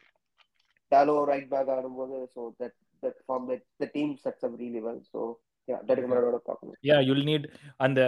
டாலோ 0.91 1.15
ரைட் 1.31 1.49
பேக் 1.53 1.71
ஆடும்போது 1.75 2.17
so 2.35 2.41
that 2.61 2.77
that 3.03 3.19
form 3.25 3.47
the 3.83 3.87
team 3.97 4.13
sets 4.25 4.45
up 4.49 4.59
really 4.63 4.83
well 4.87 5.01
so 5.13 5.21
yeah 6.87 6.95
you'll 7.07 7.25
need 7.27 7.45
அந்த 7.85 7.99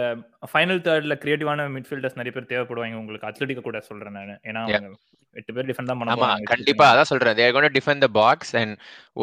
final 0.50 0.80
தேர்ட்ல 0.86 1.14
கிரியேட்டிவான 1.22 1.64
midfielders 1.76 2.18
நிறைய 2.18 2.32
பேர் 2.34 2.50
தேவைப்படுவாங்க 2.50 2.98
உங்களுக்கு. 3.02 3.28
அத்லெட்டிக்க 3.28 3.62
கூட 3.68 3.78
சொல்றேன் 3.86 4.16
நான். 4.18 4.32
ஏன்னா 4.48 4.62
எட்டு 5.36 5.54
பேர் 5.56 5.68
டிஃபெண்ட் 5.70 5.90
தான் 5.90 6.00
பண்ண 6.00 6.12
ஆமா 6.14 6.26
போறாங்க. 6.26 6.48
கண்டிப்பா 6.52 6.86
அதான் 6.90 7.10
சொல்றேன். 7.12 7.36
They're 7.38 7.54
gonna 7.56 7.76
defend 7.78 8.04
the 8.04 8.08
box 8.20 8.52
and 8.62 8.74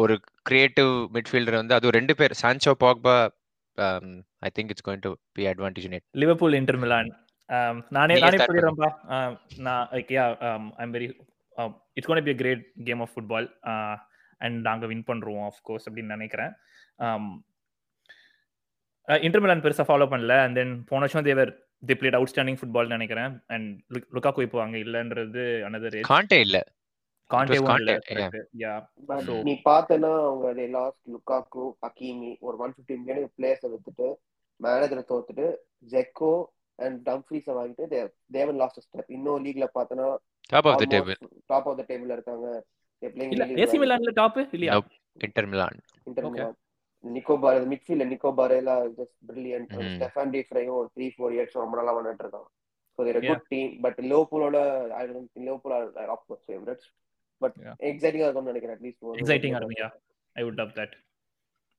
ஒரு 0.02 0.16
கிரியேட்டிவ் 0.50 0.92
மிட்ஃபீல்டர் 1.16 1.60
வந்து 1.60 1.76
அது 1.78 1.96
ரெண்டு 1.98 2.16
பேர் 2.20 2.34
Sancho 2.42 2.74
Pogba 2.84 3.16
I 4.48 4.50
think 4.58 4.72
it's 4.74 4.86
going 4.88 5.04
to 5.06 5.12
be 5.38 5.46
advantage 5.52 5.86
in 5.90 5.96
it 5.98 6.06
Liverpool 6.22 6.56
Inter 6.60 6.80
Milan 6.84 7.12
நானே 7.96 8.12
நீங்க 8.14 8.26
நானே 8.26 8.38
start 8.38 8.50
சொல்லிடுறேன்ப்பா 8.50 8.90
Um, 9.16 9.32
நான் 9.66 9.88
like 9.94 10.12
yeah 10.16 10.24
I'm 10.82 10.92
very 10.96 11.08
it's 11.96 12.08
gonna 12.10 12.22
be 12.28 12.32
a 12.34 12.38
great 12.42 12.62
game 12.86 13.02
of 13.04 13.12
football 13.14 13.48
and 14.40 14.56
நாங்க 14.68 14.86
வின் 14.92 15.04
பண்றோம் 15.10 15.42
ஆஃப் 15.48 15.60
கோர்ஸ் 15.68 15.86
அப்படின்னு 15.88 16.16
நினைக்கிறேன். 16.16 16.52
Inter 19.08 19.42
Milan 19.44 19.64
பெருசா 19.66 19.84
ஃபாலோ 19.88 20.06
பண்ணல. 20.12 20.36
அண்ட் 20.44 20.56
தென் 20.60 20.74
போன 20.90 21.02
வருஷம் 21.04 21.26
they were 21.28 21.52
the 21.88 21.96
played 22.00 22.16
outstanding 22.18 22.58
football 22.60 22.94
நினைக்கிறேன். 22.96 23.34
அண்ட் 23.54 23.68
லுக்காக்கு 24.16 24.46
இப்போ 24.48 24.60
அங்க 24.64 24.78
இல்லன்றது 24.84 25.44
அனதர் 25.68 25.98
காண்டே 26.10 26.38
இல்ல. 26.46 26.58
நீ 29.46 29.52
பார்த்தனா 29.68 30.10
அவங்க 30.24 30.46
they 30.58 30.66
lost 30.76 30.98
லுக்காக்கு 31.12 31.62
ஹக்கீமி 31.84 32.30
ஒரு 32.46 32.56
ஒன் 32.64 32.74
ஃபிஃப்டி 32.74 32.96
மில்லியன் 33.00 33.30
பிளேயர்ஸை 33.38 33.70
வித்துட்டு 33.74 34.08
மேனேஜரை 34.60 35.04
தோத்துட்டு 35.12 35.46
ஜெக்கோ 35.92 36.32
அண்ட் 36.78 36.96
டம்ஃப்ரீஸை 37.06 37.54
வாங்கிட்டு 37.58 38.00
தேவன் 38.32 38.58
லாஸ்ட் 38.60 38.82
ஸ்டெப் 38.84 39.12
இன்னும் 39.16 39.42
லீக்ல 39.44 39.68
பார்த்தனா 39.74 40.06
top 40.50 40.68
of 40.70 40.80
the 40.82 40.86
table 40.94 41.16
top 41.50 41.68
of 41.68 41.78
the 41.78 41.86
table 41.90 42.16
இருக்காங்க 42.18 42.48
They're 43.02 43.14
playing 43.14 43.32
இல்ல 43.34 43.44
ஏசி. 43.62 43.76
மிலான்ல 43.80 44.12
டாப் 44.18 44.36
இல்லையா. 44.56 44.74
Inter 45.18 45.48
Milan 45.48 45.78
Inter 46.06 46.22
Okay. 46.22 46.30
Milan. 46.34 46.54
Nico 47.04 47.34
பார் 47.40 47.64
midfield 47.70 48.06
Nico 48.10 48.30
Barella 48.36 48.74
just 48.98 49.16
brilliant. 49.28 49.72
Stefan 49.94 50.30
de 50.34 50.40
ஃப்ரையும் 50.46 50.76
ஒரு 50.76 50.88
த்ரீ 50.94 51.06
ஃபோர் 51.14 51.32
இயர்ஸ் 51.34 51.56
ரொம்ப 51.58 51.76
நாளா 51.78 51.92
வந்துட்டு 51.96 52.24
இருக்காங்க 52.24 52.48
so 52.98 53.04
they're. 53.06 53.18
Good 53.26 53.44
team 53.50 53.72
but 53.84 53.98
லிவர்பூலோட 54.04 54.56
I 54.94 55.02
don't 55.10 55.42
Liverpool 55.42 55.74
are 55.98 56.12
of 56.14 56.24
course 56.28 56.44
favourites 56.46 56.86
but. 57.40 57.56
எக்ஸைட்டிங்கா 57.90 58.26
இருக்கும்னு 58.26 58.52
நினைக்கிறேன் 58.52 58.76
at least 58.78 59.04
எக்ஸைட்டிங்கா 59.18 59.60
இருக்கும் 59.60 59.80
yeah 59.82 59.90
I 60.36 60.44
would 60.46 60.58
love 60.62 60.72
that 60.78 60.94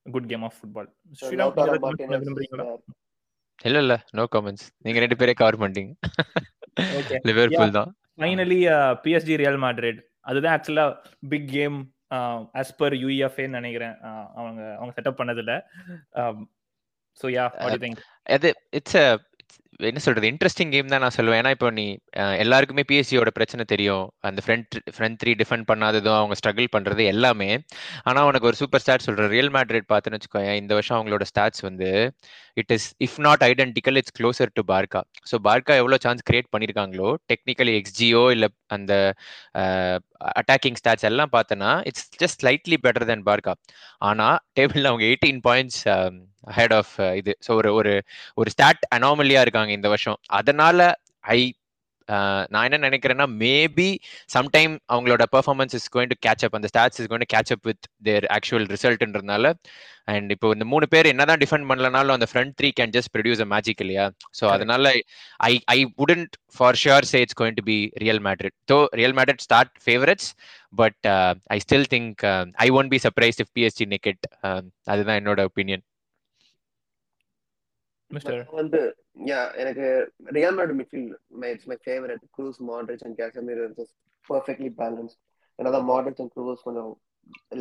good 0.06 0.30
game 0.32 0.46
of 0.50 0.58
football 0.60 0.90
Martinez 1.82 2.24
விரும்புறீங்களா 2.24 2.68
இல்ல 3.64 3.78
இல்ல. 3.80 3.96
நோ 4.12 4.24
கமெண்ட்ஸ் 4.36 4.66
நீங்க 4.82 5.00
ரெண்டு 5.00 5.18
பேரே 5.20 5.34
கவர் 5.42 5.60
பண்ணிட்டீங்க. 5.62 5.94
லிவர்பூல் 7.30 7.78
தான். 7.80 7.92
ஃபைனலி 8.22 8.60
பிஎஸ்ஜி 9.04 9.36
ரியல் 9.44 9.60
மேட்ரிட் 9.66 10.00
அதுதான் 10.22 10.56
ஆக்சுவலா 10.58 10.86
big 11.34 11.50
game 11.58 11.78
as 12.54 12.70
per 12.80 12.90
UEFA 13.04 13.46
நினைக்கிறேன். 13.48 13.96
Uh, 14.08 14.26
அவங்க 14.40 14.62
அவங்க 14.78 14.92
செட்டப் 14.98 15.20
பண்ணதுல. 15.20 15.54
So 17.22 17.26
yeah 17.38 17.46
what 17.62 17.76
you 17.76 17.82
think 17.86 18.02
அது 18.36 18.50
இட்ஸ் 18.80 18.98
என்ன 19.80 20.00
சொல்றது 20.06 20.28
இன்ட்ரெஸ்டிங் 20.32 20.72
கேம் 20.74 20.92
தான் 20.92 21.04
நான் 21.04 21.16
சொல்லுவேன். 21.18 21.40
ஏன்னா 21.42 21.52
இப்போ 21.56 21.70
நீ 21.78 21.86
எல்லாருக்குமே 22.44 22.84
பிஎஸ்சியோட 22.90 23.32
பிரச்சனை 23.38 23.64
தெரியும். 23.72 24.06
அந்த 24.28 24.42
ஃப்ரண்ட் 24.46 24.76
ஃப்ரண்ட் 24.96 25.18
த்ரீ 25.22 25.32
டிஃபெண்ட் 25.42 25.68
பண்ணாததும் 25.72 26.18
அவங்க 26.20 26.36
ஸ்ட்ரகிள் 26.40 26.68
பண்றது 26.76 27.04
எல்லாமே. 27.14 27.50
ஆனா 28.10 28.22
உனக்கு 28.30 28.50
ஒரு 28.52 28.60
சூப்பர் 28.62 28.84
ஸ்டார் 28.84 29.06
சொல்ற 29.08 29.28
ரியல் 29.36 29.52
மேட்ரிட் 29.58 29.90
பார்த்துன்னு 29.94 30.20
வச்சுக்கோங்க 30.20 30.54
இந்த 30.62 30.74
வருஷம் 30.80 30.98
அவங்களோட 30.98 31.26
ஸ்டாட்ஸ் 31.32 31.64
வந்து 31.70 31.90
it 32.62 32.72
is 32.76 32.88
if 33.06 33.18
not 33.28 33.44
identical 33.50 33.98
it's 34.02 34.16
closer 34.20 34.54
to 34.58 34.64
Barca 34.74 35.02
so 35.32 35.38
Barca 35.50 35.76
எவ்வளோ 35.82 35.98
சான்ஸ் 36.06 36.26
கிரியேட் 36.30 36.52
பண்ணியிருக்காங்களோ 36.54 37.10
டெக்னிக்கலி 37.32 37.74
எக்ஸ்ஜியோ 37.82 38.24
இல்லை 38.36 38.50
அந்த 38.78 38.94
அட்டாக்கிங் 40.40 40.80
ஸ்டாட்ஸ் 40.82 41.08
எல்லாம் 41.12 41.34
பார்த்தோன்னா 41.36 41.72
it's 41.90 42.08
just 42.24 42.40
slightly 42.42 42.78
better 42.86 43.10
then 43.12 43.26
Barca 43.32 43.54
ஆனால் 44.10 44.38
டேபிளில் 44.60 44.90
அவங்க 44.92 45.06
எயிட்டீன் 45.10 45.42
பாயிண்ட்ஸ் 45.50 45.82
ஹெட் 46.58 46.76
ஆஃப் 46.80 46.94
இது. 47.20 47.34
ஸோ 47.46 47.52
ஒரு 47.62 47.72
ஒரு 47.80 47.94
ஒரு 48.38 48.50
ஸ்டாட் 48.56 48.84
அனாமலியா 48.98 49.44
இருக்காங்க 49.46 49.74
இந்த 49.80 49.90
வருஷம். 49.96 50.20
அதனால 50.40 50.80
ஐ 51.36 51.40
நான் 52.54 52.66
என்ன 52.68 52.78
நினைக்கிறேன்னா 52.86 53.26
மேபி 53.40 53.88
சம்டைம் 54.34 54.74
அவங்களோட 54.92 55.24
performance 55.34 55.76
is 55.78 55.88
going 55.94 56.12
to 56.12 56.18
catch 56.26 56.44
up 56.48 56.56
அந்த 56.58 56.68
stats 56.72 57.00
is 57.02 57.08
going 57.12 57.24
to 57.24 57.30
catch 57.34 57.52
up 57.56 57.66
with 57.70 57.86
their 58.08 58.26
actual 58.36 58.68
ரிசல்ட்ன்றதுனால 58.74 59.52
and 60.14 60.32
இப்போ 60.36 60.48
இந்த 60.56 60.66
மூணு 60.74 60.86
பேர் 60.94 61.10
என்னதான் 61.12 61.42
டிஃபெண்ட் 61.44 61.68
பண்ணலனாலும் 61.70 62.16
அந்த 62.18 62.28
front 62.32 62.54
three 62.60 62.70
can 62.80 62.94
just 62.98 63.12
produce 63.16 63.42
a 63.46 63.50
magic 63.54 63.82
இல்லையா? 63.86 64.06
ஸோ 64.40 64.44
அதனால 64.56 64.92
I 65.48 65.54
I 65.76 65.80
wouldn't 66.06 66.36
for 66.58 66.80
sure 66.84 67.08
say 67.12 67.22
it's 67.26 67.40
going 67.42 67.58
to 67.60 67.66
be 67.72 67.80
Real 68.04 68.22
Madrid 68.28 68.58
so 68.72 68.78
Real 69.02 69.18
Madrid 69.20 69.44
start 69.48 69.74
favourites 69.86 70.30
but 70.74 71.02
I 71.56 71.60
still 71.66 71.90
think 71.96 72.24
I 72.66 72.70
won't 72.80 72.94
be 72.96 73.02
surprise 73.06 73.40
if 73.44 73.52
PSG 73.58 73.88
Niket 73.96 74.24
அதுதான் 74.92 75.20
என்னோட 75.22 75.42
opinion 75.52 75.86
mister 78.16 78.42
வந்து 78.54 78.80
யா 79.30 79.40
எனக்கு 79.62 79.86
Real 80.38 80.58
Mad 80.58 80.74
midfield 80.80 81.14
it's 81.50 81.70
my 81.72 81.78
favourite 81.86 82.24
Kroos 82.36 82.60
Modric 82.70 83.06
and 83.08 83.18
Casemiro 83.22 83.62
perfectly 84.28 84.72
balance 84.82 85.16
ஏன்னா 85.60 85.82
Modric 85.92 86.22
and 86.24 86.34
Kroos 86.36 86.66
கொஞ்சம் 86.68 86.92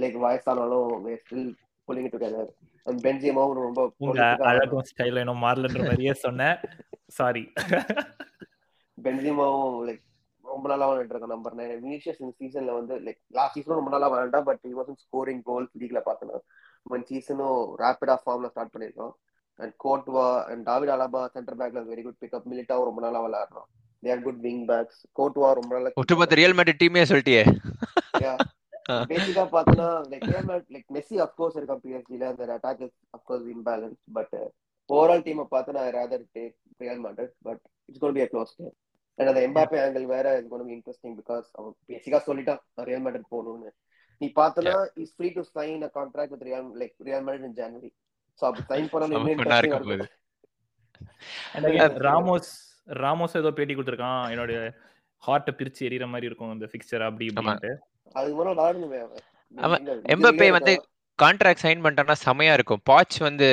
like 0.03 0.17
வயசானாலும் 0.25 0.91
still 1.23 1.51
pulling 1.89 2.11
together 2.15 2.51
and 2.87 3.01
பென்ஜிமாவும் 3.05 3.61
ரொம்ப 3.61 3.83
உங்க 4.05 4.25
அழகும் 4.51 4.89
ஸ்டைல் 4.91 5.21
இன்னும் 5.21 5.45
மாறலன்ற 5.45 5.83
மாதிரியே 5.85 6.15
சொன்னேன் 6.25 6.59
சாரி 7.19 7.45
பென்ஜிமாவும் 8.99 9.79
லைக் 9.87 10.03
ரொம்ப 10.45 10.69
நாளா 10.71 10.87
விளையாட்டு 10.89 11.15
இருக்கான் 11.15 11.35
நம்பர் 11.35 11.57
நைன் 11.59 11.73
வினிஷியஸ் 11.79 12.21
இந்த 12.23 12.35
சீசன்ல 12.41 12.73
வந்து 12.79 12.95
லைக் 13.07 13.21
லாஸ்ட் 13.37 13.57
சீசனும் 13.57 13.81
ரொம்ப 13.81 13.93
நாளா 13.95 14.09
விளையாண்டா 14.13 14.41
but 14.49 14.61
he 14.67 14.75
wasn't 14.79 15.01
scoring 15.05 15.43
goal 15.43 15.69
லீக்ல 15.81 16.01
பார்த்தேன் 16.09 16.43
இந்த 16.87 17.05
சீசனும் 17.11 17.61
ரேபிடா 17.83 18.17
ஃபார்ம்ல 18.23 18.51
ஸ்டார்ட் 18.53 18.75
பண்ணிருக்கோம் 18.75 19.15
and 19.59 19.75
Courtois 19.85 20.27
and 20.51 20.63
David 20.69 20.93
Alaba 20.95 21.23
centre 21.35 21.59
பேக்ல 21.61 21.83
வெரி 21.91 22.03
குட் 22.03 22.21
பிக்அப் 22.23 22.49
மிலிட்டாவும் 22.53 22.89
ரொம்ப 22.89 23.01
நாளா 23.01 23.21
விளையாடுறோம். 23.27 23.69
They 24.03 24.11
are 24.11 24.23
good 24.23 24.41
wing 24.41 24.65
backs 24.71 25.01
Courtois 25.21 25.51
ரொம்ப 25.61 25.71
நாளா 25.75 25.93
ஒட்டுமொத்த 26.03 26.41
ரியல் 26.41 26.57
மேட்ரிட் 26.59 26.83
டீமே 26.83 27.05
சொல்லிட்டியே. 27.13 27.45
பேசிக்கா 29.11 29.45
பார்த்தனா 29.55 29.87
like 30.11 30.25
Real 30.31 30.49
Mad 30.49 30.67
like 30.75 30.89
Messi 30.97 31.17
of 31.25 31.37
course 31.37 31.57
இருக்கான் 31.59 31.83
பிஎஸ்ஜில 31.85 32.27
அந்த 32.33 32.47
attack 32.57 32.83
is 32.87 32.97
of 33.17 33.25
course 33.25 33.47
imbalance 33.55 34.01
but 34.19 34.35
overall 34.91 35.25
டீமை 35.27 35.45
பார்த்து 35.49 35.77
நான் 35.77 35.93
rather 35.97 36.25
take 36.37 36.55
Real 36.79 37.01
Madrid 37.05 37.35
but 37.43 37.63
it's 37.89 38.03
gonna 38.03 38.17
be 38.19 38.25
a 38.25 38.29
close 38.33 38.53
game 38.59 38.75
and 39.19 39.31
அந்த 39.33 39.41
எம்பாப்பே 39.49 39.79
ஆங்கிள் 39.85 40.07
வேற 40.15 40.27
is 40.39 40.51
gonna 40.53 40.67
be 40.67 40.75
interesting 40.77 41.17
because 41.21 41.47
அவன் 41.53 41.75
பேசிக்கா 41.91 42.21
சொல்லிட்டான் 42.29 42.61
ரியல் 42.89 43.05
மேட்ரிட் 43.07 43.33
போகணும்னு. 43.35 43.71
நீ 44.21 44.27
பார்த்தனா 44.37 44.75
is 45.03 45.15
free 45.17 45.29
to 45.39 45.45
sign 45.55 45.85
a 45.89 45.91
contract 45.99 46.35
with 46.35 46.47
Real 46.49 46.69
like 46.83 46.95
Real 47.09 47.25
Madrid 47.27 47.49
in 47.49 47.59
January 47.61 47.91
so 48.39 48.45
அப்படி 48.49 48.65
sign 48.73 48.89
பண்ணணும் 48.93 50.07
ராமோஸ் 52.09 52.51
ராமோஸ் 53.05 53.39
ஏதோ 53.41 53.51
பேட்டி 53.59 53.75
கொடுத்துருக்கான். 53.75 54.25
என்னோட 54.33 54.53
ஹார்ட்டை 55.23 55.53
பிரிச்சு 55.59 55.87
எரியற 55.89 56.07
மாதிரி 56.15 56.29
இருக்கும் 56.31 56.55
இந்த 56.55 56.67
ஃபிக்சர் 56.73 57.05
அப்படி 57.09 57.27
ஆமா. 57.29 57.53
அப்படின்ட்டு 57.53 57.73
அதுக்கு 58.19 60.03
எம்பப்பே 60.15 60.49
வந்து. 60.57 60.75
கான்ட்ராக்ட் 61.19 61.63
சைன் 61.65 61.83
பண்ணிட்டான்னா 61.83 62.17
செமையா 62.25 62.53
இருக்கும். 62.59 62.81
பாச் 62.91 63.17
வந்து 63.27 63.49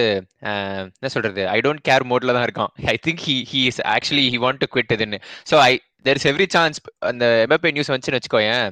என்ன 0.98 1.10
சொல்றது? 1.16 1.42
ஐ 1.56 1.58
டோன்ட் 1.66 1.84
கேர் 1.90 2.06
மோட்ல 2.12 2.34
தான் 2.38 2.46
இருக்கான். 2.48 2.72
I 2.94 2.96
think 3.08 3.22
he 3.28 3.36
he 3.52 3.62
is 3.72 3.82
actually 3.96 4.26
he 4.34 4.40
want 4.46 4.62
to 4.64 4.68
quit 4.76 4.94
இதுன்னு. 4.96 5.20
So 5.52 5.58
I 5.70 5.72
there 6.06 6.20
is 6.20 6.28
every 6.30 6.48
chance 6.54 6.78
அந்த 7.10 7.26
எம்பப்பே 7.44 7.72
நியூஸ் 7.72 7.92
வந்துச்சுன்னு 7.92 8.20
வச்சுக்கோயேன் 8.20 8.68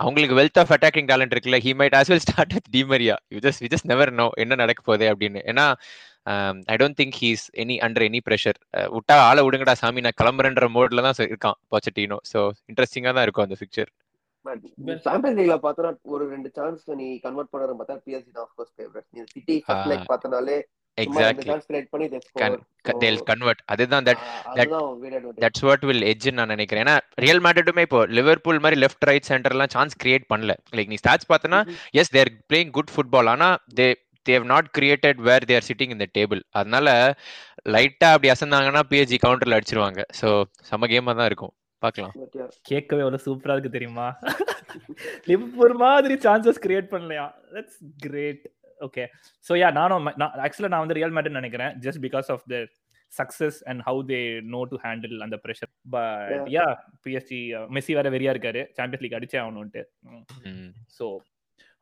அவங்களுக்கு 0.00 0.38
வெல்த் 0.38 0.60
ஆஃப் 0.62 0.72
அட்டாக்கிங் 0.76 1.10
டேலண்ட் 1.10 1.34
இருக்குல்ல 1.34 1.60
he 1.66 1.72
might 1.80 1.96
as 1.98 2.10
well 2.12 2.24
start 2.26 2.54
with 2.56 2.68
Di Maria 2.76 3.16
you 3.34 3.40
just 3.46 3.62
we 3.64 3.70
just 3.74 3.88
never 3.92 4.12
know 4.20 4.26
என்ன 4.44 4.58
நடக்க 4.62 4.80
போகுது 4.82 5.06
அப்படின்னு. 5.12 5.42
ஏன்னா 5.52 5.66
I 6.68 6.76
don't 6.80 6.98
think 7.00 7.16
he's 7.20 7.44
any 7.62 7.76
under 7.86 8.06
any 8.08 8.20
pressure 8.26 8.58
விட்டா 8.94 9.16
ஆளை 9.28 9.42
விடுங்கடா 9.46 9.74
சாமி 9.80 10.04
நான் 10.06 10.18
கிளம்புறேன்ற 10.20 10.68
மோட்ல 10.76 11.02
தான் 11.06 11.18
இருக்கான் 11.26 11.58
பாச்சட்டினோ 11.72 12.18
ஸோ 12.32 12.40
இன்ட்ரெஸ்டிங்கா 12.70 13.12
தான் 13.16 13.26
இருக்கும் 13.26 13.46
அந்த 13.46 13.58
பிக்சர் 13.62 13.90
சாம்பியன்ஸ் 15.06 15.38
லீக்ல 15.38 15.56
பார்த்தா 15.64 15.90
ஒரு 16.14 16.24
ரெண்டு 16.30 16.48
சான்ஸ் 16.56 16.84
நீ 17.00 17.08
கன்வெர்ட் 17.26 17.50
பண்றது 17.52 17.74
பார்த்தா 17.80 17.96
பிஎஸ்சி 18.06 18.30
தான் 18.30 18.44
ஆஃப் 18.46 18.54
கோர்ஸ் 18.58 18.72
ஃபேவரட் 18.76 19.06
நீ 19.12 19.20
சிட்டி 19.34 19.56
ஃபர்ஸ்ட் 19.66 19.90
லைக் 19.92 20.06
பார்த்தனாலே 20.12 20.56
நான் 26.38 26.52
நினைக்கிறேன். 26.54 26.82
ஏன்னா 26.84 26.96
ரியல் 27.14 27.40
மேட்ரிட்டுமே 27.40 27.84
இப்போ 27.86 28.00
லிவர்பூல் 28.06 28.60
மாதிரி 28.60 28.80
லெஃப்ட் 28.80 29.06
ரைட் 29.10 29.28
சென்டர்லாம் 29.28 29.72
சான்ஸ் 29.76 29.96
கிரியேட் 30.02 30.26
பண்ணல. 30.32 30.54
லைக் 30.76 30.90
நீ 30.92 30.98
ஸ்டாட்ஸ் 31.04 31.30
பார்த்தனா 31.32 31.60
yes 31.92 32.10
they're 32.10 32.30
playing 32.52 32.70
good 32.70 32.92
football 32.96 33.26
ஆனா 33.26 33.48
they 33.80 33.88
they've 34.26 34.44
not 34.44 34.68
created 34.78 35.20
where 35.28 35.44
they're 35.44 35.66
sitting 35.68 35.94
இந்த 35.96 36.06
டேபிள் 36.18 36.42
அதனால 36.50 37.16
லைட்டா 37.74 38.08
அப்படி 38.14 38.30
அசந்தாங்கன்னா 38.32 38.82
பிஎஸ்ஜி 38.90 39.18
கவுண்டர்ல 39.26 39.58
அடிச்சிருவாங்க. 39.58 40.02
ஸோ 40.20 40.28
செம 40.60 40.86
கேமா 40.86 41.14
தான் 41.16 41.26
இருக்கும். 41.26 41.52
பார்க்கலாம். 41.78 42.12
கேட்கவே 42.62 43.02
அவ்வளவு 43.02 43.24
சூப்பரா 43.24 43.54
இருக்கு 43.54 43.70
தெரியுமா? 43.70 44.08
லிவர்பூல் 45.30 45.74
மாதிரி 45.74 46.14
சான்சஸ் 46.14 46.60
கிரியேட் 46.66 46.88
பண்ணலையா? 46.92 47.24
That's 47.54 47.78
great 47.98 48.44
okay 48.82 49.04
so 49.46 49.54
yeah 49.62 49.68
நானும் 49.80 50.06
ஆக்சுவலாக 50.46 50.72
நான் 50.74 50.84
வந்து 50.84 50.98
ரியல் 51.00 51.14
மேட்டர் 51.16 51.38
நினைக்கிறேன் 51.40 51.72
just 51.86 52.02
because 52.06 52.30
of 52.34 52.44
the 52.52 52.58
success 53.12 53.58
and 53.70 53.80
how 53.88 54.02
they 54.10 54.20
know 54.54 54.60
to 54.70 54.76
handle 54.84 55.16
அந்த 55.26 55.36
pressure 55.44 55.72
but 55.94 56.46
yeah 56.56 56.66
PSG 57.04 57.40
Messi 57.76 57.94
வேற 57.98 58.10
வெறியா 58.14 58.32
இருக்காரு. 58.34 58.62
சாம்பியன்ஸ் 58.78 59.04
லீக் 59.04 59.18
அடிச்சே 59.18 59.38
ஆகணும்ட்டு. 59.42 59.82
ஸோ 60.98 61.06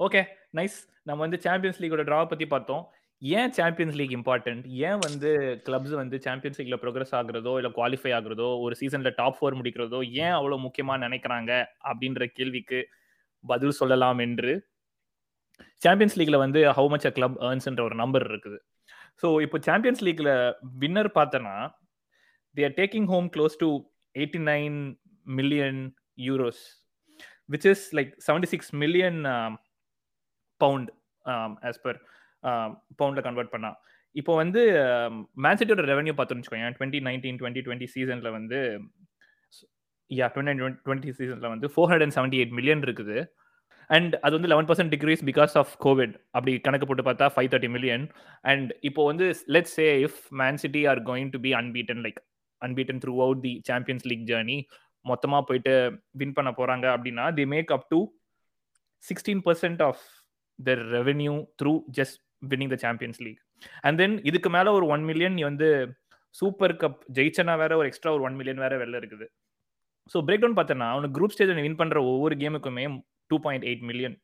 ஓகே 0.00 0.20
நைஸ் 0.58 0.78
நம்ம 1.08 1.20
வந்து 1.26 1.38
சாம்பியன்ஸ் 1.46 1.80
லீகோட 1.82 2.04
ட்ரா 2.08 2.18
பத்தி 2.32 2.46
பார்த்தோம். 2.54 2.82
ஏன் 3.22 3.50
சாம்பியன்ஸ் 3.56 3.96
லீக் 4.00 4.14
இம்பார்ட்டன்ட் 4.18 4.64
ஏன் 4.88 5.00
வந்து 5.06 5.30
கிளப்ஸ் 5.66 5.94
வந்து 6.00 6.16
சாம்பியன்ஸ் 6.26 6.58
லீக்ல 6.60 6.76
ப்ரோக்ரஸ் 6.84 7.14
ஆகுறதோ 7.18 7.52
இல்ல 7.60 7.70
குவாலிஃபை 7.78 8.12
ஆகுறதோ 8.18 8.48
ஒரு 8.64 8.74
சீசன்ல 8.80 9.10
டாப் 9.18 9.36
ஃபோர் 9.38 9.56
முடிக்கிறதோ 9.58 9.98
ஏன் 10.24 10.34
அவ்வளவு 10.38 10.64
முக்கியமா 10.66 10.94
நினைக்கிறாங்க? 11.06 11.50
அப்படின்ற 11.90 12.24
கேள்விக்கு 12.38 12.78
பதில் 13.44 13.78
சொல்லலாம் 13.80 14.18
என்று 14.26 14.52
சாம்பியன்ஸ் 15.84 16.16
லீக்ல 16.20 16.38
வந்து 16.44 16.60
ஹவு 16.78 16.88
மச் 16.94 17.06
அ 17.10 17.12
கிளப் 17.18 17.36
ஏர்ன்ஸ்ன்ற 17.48 17.82
ஒரு 17.88 17.96
நம்பர் 18.02 18.26
இருக்குது. 18.32 18.58
ஸோ 19.22 19.28
இப்போ 19.44 19.58
சாம்பியன்ஸ் 19.68 20.02
லீக்ல 20.08 20.30
வின்னர் 20.82 21.10
பார்த்தனா 21.18 21.54
they 22.54 22.64
are 22.68 22.76
taking 22.80 23.08
home 23.14 23.28
close 23.34 23.56
to 23.62 23.68
eighty 24.14 24.40
nine 24.52 24.78
million 25.40 25.80
euros 26.28 26.62
which 27.54 27.68
is 27.72 27.84
like 27.98 28.10
seventy 28.28 28.48
six 28.54 28.72
million 28.82 29.20
pound 30.60 30.90
as 31.70 31.80
per 31.86 32.00
பவுண்டில் 33.00 33.26
convert 33.28 33.54
பண்ணால் 33.54 33.78
இப்போ 34.14 34.32
வந்து 34.42 34.60
மேன்சிட்டியோட 35.44 35.82
ரெவன்யூ 35.92 36.12
பார்த்தோம்னு 36.18 36.42
வச்சுக்கோங்க 36.42 36.70
டுவெண்ட்டி 36.78 37.00
நைன்டீன் 37.08 37.38
டுவெண்ட்டி 37.40 37.62
டுவெண்ட்டி 37.66 37.88
சீசனில் 37.94 38.34
வந்து 38.38 38.58
யா 40.10 40.26
டுவெண்ட்டி 40.34 40.70
டுவெண்ட்டி 40.86 41.12
சீசனில் 41.18 41.52
வந்து 41.54 41.68
four 41.74 41.88
hundred 41.90 42.06
and 42.06 42.16
seventy 42.16 42.38
eight 42.40 42.56
million 42.58 42.82
இருக்குது. 42.86 43.16
அண்ட் 43.90 44.14
அது 44.16 44.32
வந்து 44.36 44.50
eleven 44.52 44.68
percent 44.68 44.92
decrease 44.94 45.22
because 45.30 45.54
of 45.60 45.72
COVID 45.84 46.14
அப்படி 46.30 46.52
கணக்கு 46.66 46.86
போட்டு 46.86 47.04
பார்த்தா 47.08 47.28
ஃபைவ் 47.34 47.50
தேர்ட்டி 47.52 47.70
மில்லியன் 47.76 48.04
அண்ட் 48.44 48.70
இப்போ 48.80 49.04
வந்து 49.04 49.26
let's 49.56 49.74
say 49.78 49.86
if 50.06 50.20
Man 50.32 50.60
City 50.64 50.82
are 50.86 51.00
going 51.10 51.30
to 51.30 51.38
be 51.38 51.52
unbeaten 51.52 52.02
like 52.06 52.20
unbeaten 52.62 53.02
throughout 53.20 53.42
the 53.42 53.54
Champions 53.68 54.06
League 54.06 54.24
journey 54.30 54.58
மொத்தமாக 55.04 55.42
போயிட்டு 55.48 55.74
வின் 56.16 56.36
பண்ண 56.38 56.50
போகிறாங்க 56.50 56.86
அப்படின்னா 56.94 57.26
the 57.34 57.44
make 57.44 57.70
up 57.72 57.86
to 57.88 58.00
sixteen 59.04 59.42
percent 59.46 59.82
of 59.82 60.02
the 60.58 60.74
revenue 60.96 61.34
through 61.62 61.74
just 61.98 62.18
winning 62.44 62.72
the 62.74 62.78
Champions 62.86 63.20
League 63.20 63.40
and 63.82 63.98
then 63.98 64.16
இதுக்கு 64.22 64.50
மேலே 64.50 64.70
ஒரு 64.70 64.86
one 64.86 65.04
million 65.04 65.34
நீ 65.34 65.42
வந்து 65.42 65.68
சூப்பர் 66.34 66.74
கப் 66.82 67.00
ஜெயிச்சனா 67.12 67.54
வேற 67.56 67.72
ஒரு 67.76 67.86
எக்ஸ்ட்ரா 67.88 68.10
ஒரு 68.12 68.22
ஒன் 68.22 68.36
மில்லியன் 68.36 68.62
வேற 68.64 68.74
வெளில 68.82 68.98
இருக்குது. 69.00 69.26
ஸோ 70.10 70.18
பிரேக் 70.26 70.42
டவுன் 70.42 70.58
பார்த்தோன்னா 70.58 70.88
அவனுக்கு 70.90 71.16
குரூப் 71.18 71.34
ஸ்டேஜ் 71.34 71.54
வின் 71.66 71.80
பண்ணுற 71.80 71.98
ஒவ்வொரு 72.12 72.34
கேமுக்குமே 72.36 72.84
two 73.30 73.38
point 73.44 73.64
eight 73.68 73.84
million 73.90 74.16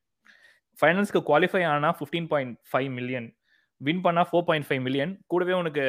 ஃபைனல்ஸ்க்கு 0.79 1.21
qualify 1.29 1.63
ஆனால் 1.71 1.97
fifteen 1.99 2.29
point 2.33 2.55
five 2.71 2.91
million 2.97 3.29
win 3.81 4.03
பண்ணால் 4.07 4.29
ஃபோர் 4.31 4.47
பாயிண்ட் 4.49 4.67
ஃபைவ் 4.69 4.83
மில்லியன் 4.87 5.13
கூடவே 5.27 5.55
உனக்கு 5.61 5.85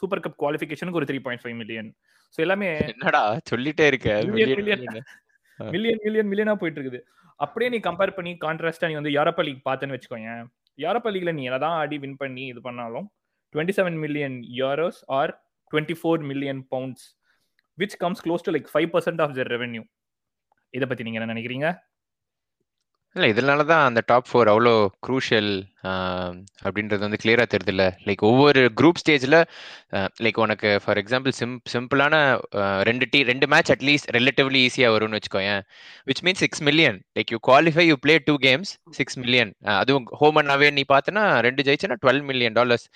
சூப்பர் 0.00 0.22
கப் 0.24 0.36
குவாலிஃபிகேஷனுக்கு 0.42 1.00
ஒரு 1.00 1.08
three 1.10 1.18
point 1.24 1.42
five 1.44 1.56
million 1.60 1.88
so 2.34 2.40
எல்லாமே 2.44 2.68
என்னடா 2.90 3.22
சொல்லிட்டே 3.50 3.86
இருக்க. 3.90 4.08
மில்லியன் 5.58 6.00
மில்லியன் 6.04 6.28
மில்லியனா 6.30 6.54
போயிட்டு 6.60 6.78
இருக்குது 6.78 7.00
அப்படியே 7.40 7.68
நீ 7.72 7.78
கம்பேர் 7.86 8.16
பண்ணி 8.16 8.32
கான்ட்ராஸ்டா 8.44 8.88
நீ 8.90 8.96
வந்து 9.00 9.14
யூரோப்பா 9.16 9.42
லீக் 9.46 9.62
பார்த்தேன்னு 9.68 9.96
வச்சுக்கோங்க 9.96 10.32
யூரோப்பா 10.78 11.10
லீக்ல 11.14 11.32
நீ 11.38 11.44
எதான் 11.50 11.76
ஆடி 11.80 11.96
வின் 12.02 12.18
பண்ணி 12.20 12.44
இது 12.52 12.60
பண்ணாலும் 12.66 13.06
twenty 13.54 13.74
seven 13.78 13.98
million 14.04 14.36
euros 14.58 15.00
or 15.18 15.32
twenty 15.72 15.96
four 16.00 16.22
million 16.30 16.60
pounds 16.72 17.04
which 17.78 17.96
comes 18.02 18.22
close 18.24 18.46
to 18.46 18.54
like 18.56 18.70
five 18.72 18.88
percent 18.94 19.22
of 19.24 19.34
your 19.36 19.50
revenue 19.54 19.82
இதை 20.74 20.86
பத்தி 20.86 21.02
நீங்க 21.02 21.18
என்ன 21.20 21.32
நினைக்கிறீங்க? 21.32 21.66
இல்லை 23.16 23.28
இதனால 23.32 23.64
தான் 23.70 23.86
அந்த 23.88 24.00
டாப் 24.10 24.28
ஃபோர் 24.28 24.50
அவ்வளோ 24.52 24.72
க்ரூஷியல் 25.06 25.50
அப்படின்றது 26.66 27.02
வந்து 27.04 27.18
கிளியராக 27.22 27.48
தெரியுதுல்ல. 27.52 27.84
லைக் 28.08 28.22
ஒவ்வொரு 28.28 28.60
குரூப் 28.78 29.00
ஸ்டேஜில் 29.02 29.36
லைக் 30.24 30.38
உனக்கு 30.44 30.70
ஃபார் 30.82 30.98
எக்ஸாம்பிள் 31.00 31.32
சிம் 31.38 31.54
சிம்பிளான 31.72 32.14
ரெண்டு 32.88 33.06
டீ 33.12 33.20
ரெண்டு 33.30 33.46
மேட்ச் 33.52 33.70
அட்லீஸ்ட் 33.74 34.08
ரிலேட்டிவ்லி 34.16 34.60
ஈஸியாக 34.68 34.94
வரும்னு 34.94 35.18
வச்சுக்கோயேன். 35.18 35.62
Which 36.10 36.22
means 36.26 36.42
six 36.44 36.62
million 36.68 36.98
like 37.18 37.32
you 37.34 37.38
qualify 37.48 37.84
you 37.88 37.96
play 38.06 38.16
two 38.28 38.36
games 38.46 38.70
six 39.00 39.18
million 39.24 39.50
அதுவும் 39.80 40.06
ஹோம் 40.20 40.38
அண்ட் 40.42 40.54
அவே 40.56 40.70
நீ 40.78 40.84
பார்த்தனா 40.94 41.24
ரெண்டு 41.48 41.64
ஜெயிச்சுன்னா 41.68 41.98
twelve 42.04 42.22
million 42.30 42.56
dollars 42.60 42.86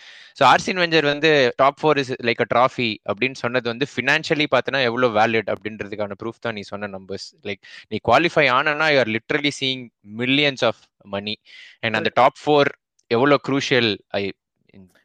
so 0.41 0.45
Arsene 0.53 0.81
Wenger 0.83 1.09
வந்து 1.13 1.33
top 1.63 1.79
four 1.83 2.01
is 2.05 2.15
like 2.29 2.43
a 2.47 2.49
trophy 2.55 2.91
அப்படின்னு 3.11 3.39
சொன்னது 3.45 3.67
வந்து 3.73 3.89
ஃபினான்ஷியலி 3.95 4.49
பார்த்தனா 4.57 4.81
எவ்வளோ 4.91 5.11
வேலிட் 5.19 5.53
அப்படின்றதுக்கான 5.55 6.19
ப்ரூஃப் 6.23 6.43
தான் 6.47 6.57
நீ 6.59 6.65
சொன்ன 6.73 6.91
நம்பர்ஸ் 6.97 7.29
லைக் 7.51 7.63
நீ 7.93 7.99
குவாலிஃபை 8.11 8.47
ஆனால் 8.57 8.93
you 8.95 9.01
are 9.05 9.13
literally 9.17 9.55
seeing 9.61 9.85
millions 10.07 10.65
of 10.65 10.81
money 11.07 11.35
and 11.83 11.97
அந்த 11.99 12.11
டாப் 12.15 12.39
ஃபோர் 12.43 12.71
எவ்வளோ 13.11 13.37
க்ரூஷியல் 13.47 13.91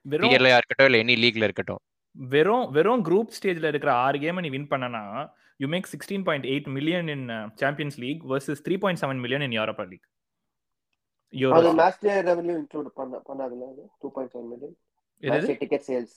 வெறும் 0.06 0.26
பிஎல்ஐயா 0.26 0.58
இருக்கட்டும் 0.60 0.88
இல்லை 0.90 1.00
எனி 1.04 1.16
லீக்ல 1.24 1.48
இருக்கட்டும். 1.48 1.82
வெறும் 2.16 2.66
வெறும் 2.72 3.04
குரூப் 3.08 3.36
ஸ்டேஜ்ல 3.36 3.70
இருக்கிற 3.72 3.92
ஆறு 4.06 4.18
கேம் 4.20 4.42
நீ 4.46 4.50
வின் 4.56 4.72
பண்ணனா 4.72 5.04
you 5.60 5.68
make 5.68 5.90
sixteen 5.92 6.26
point 6.28 6.48
eight 6.52 6.70
million 6.78 7.10
in 7.16 7.26
Champions 7.62 8.00
League 8.04 8.24
versus 8.32 8.64
three 8.66 8.78
point 8.84 9.02
seven 9.04 9.22
million 9.24 9.46
in 9.48 9.56
Europa 9.60 9.86
League 9.92 10.08
அது 11.54 11.70
மேட்ச் 11.76 12.02
ரெவென்யூ 12.30 12.56
இன்க்ளூட் 12.62 12.90
பண்ண 12.96 13.22
பண்ணாதுல 13.28 13.68
அது? 13.70 13.84
2.7 14.02 14.44
மில்லியன் 14.52 15.60
டிக்கெட் 15.62 15.86
சேல்ஸ் 15.88 16.16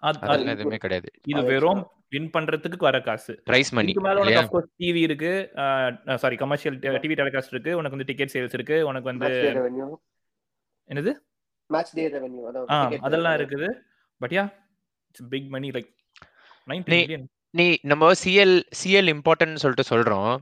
எதுவுமே 0.00 0.76
கிடையாது. 0.76 1.10
இது 1.26 1.42
வெறும் 1.42 1.90
வின் 2.08 2.30
பண்றதுக்கு 2.30 2.78
வர 2.78 3.00
காசு. 3.00 3.40
பிரைஸ் 3.44 3.72
மணி 3.72 3.90
இதுக்கு 3.90 4.08
மேல 4.08 4.20
உனக்கு 4.20 4.38
இல்லையா 4.38 4.52
அஃப்கோர்ஸ் 4.52 4.82
டிவி 4.82 5.00
இருக்கு 5.00 5.50
சாரி 6.16 6.36
கமர்ஷியல் 6.36 6.78
டிவி 6.78 7.16
டெலிகாஸ்ட் 7.16 7.50
இருக்கு 7.50 7.76
உனக்கு 7.76 7.96
வந்து 7.96 8.04
டிக்கெட் 8.04 8.30
சேல்ஸ் 8.32 8.54
இருக்கு 8.54 8.86
உனக்கு 8.86 9.16
வந்து 9.16 9.28
என்னது? 10.88 11.14
மேட்ச் 11.66 11.94
டே 11.94 12.08
ரெவென்யூ 12.08 12.96
அதெல்லாம். 13.00 13.36
இருக்குது. 13.36 13.72
But 14.18 14.30
yeah 14.30 14.52
it's 15.06 15.28
big 15.28 15.48
money 15.48 15.70
like 15.70 15.94
ninety 16.66 16.68
நீ- 16.68 16.84
மில்லியன் 16.84 17.28
நீ 17.50 17.78
நம்ம 17.82 18.12
சிஎல் 18.12 18.62
சிஎல் 18.84 19.18
இம்பார்ட்டன்ட் 19.18 19.54
சொல்லிட்டு 19.54 19.96
சொல்றோம். 19.96 20.36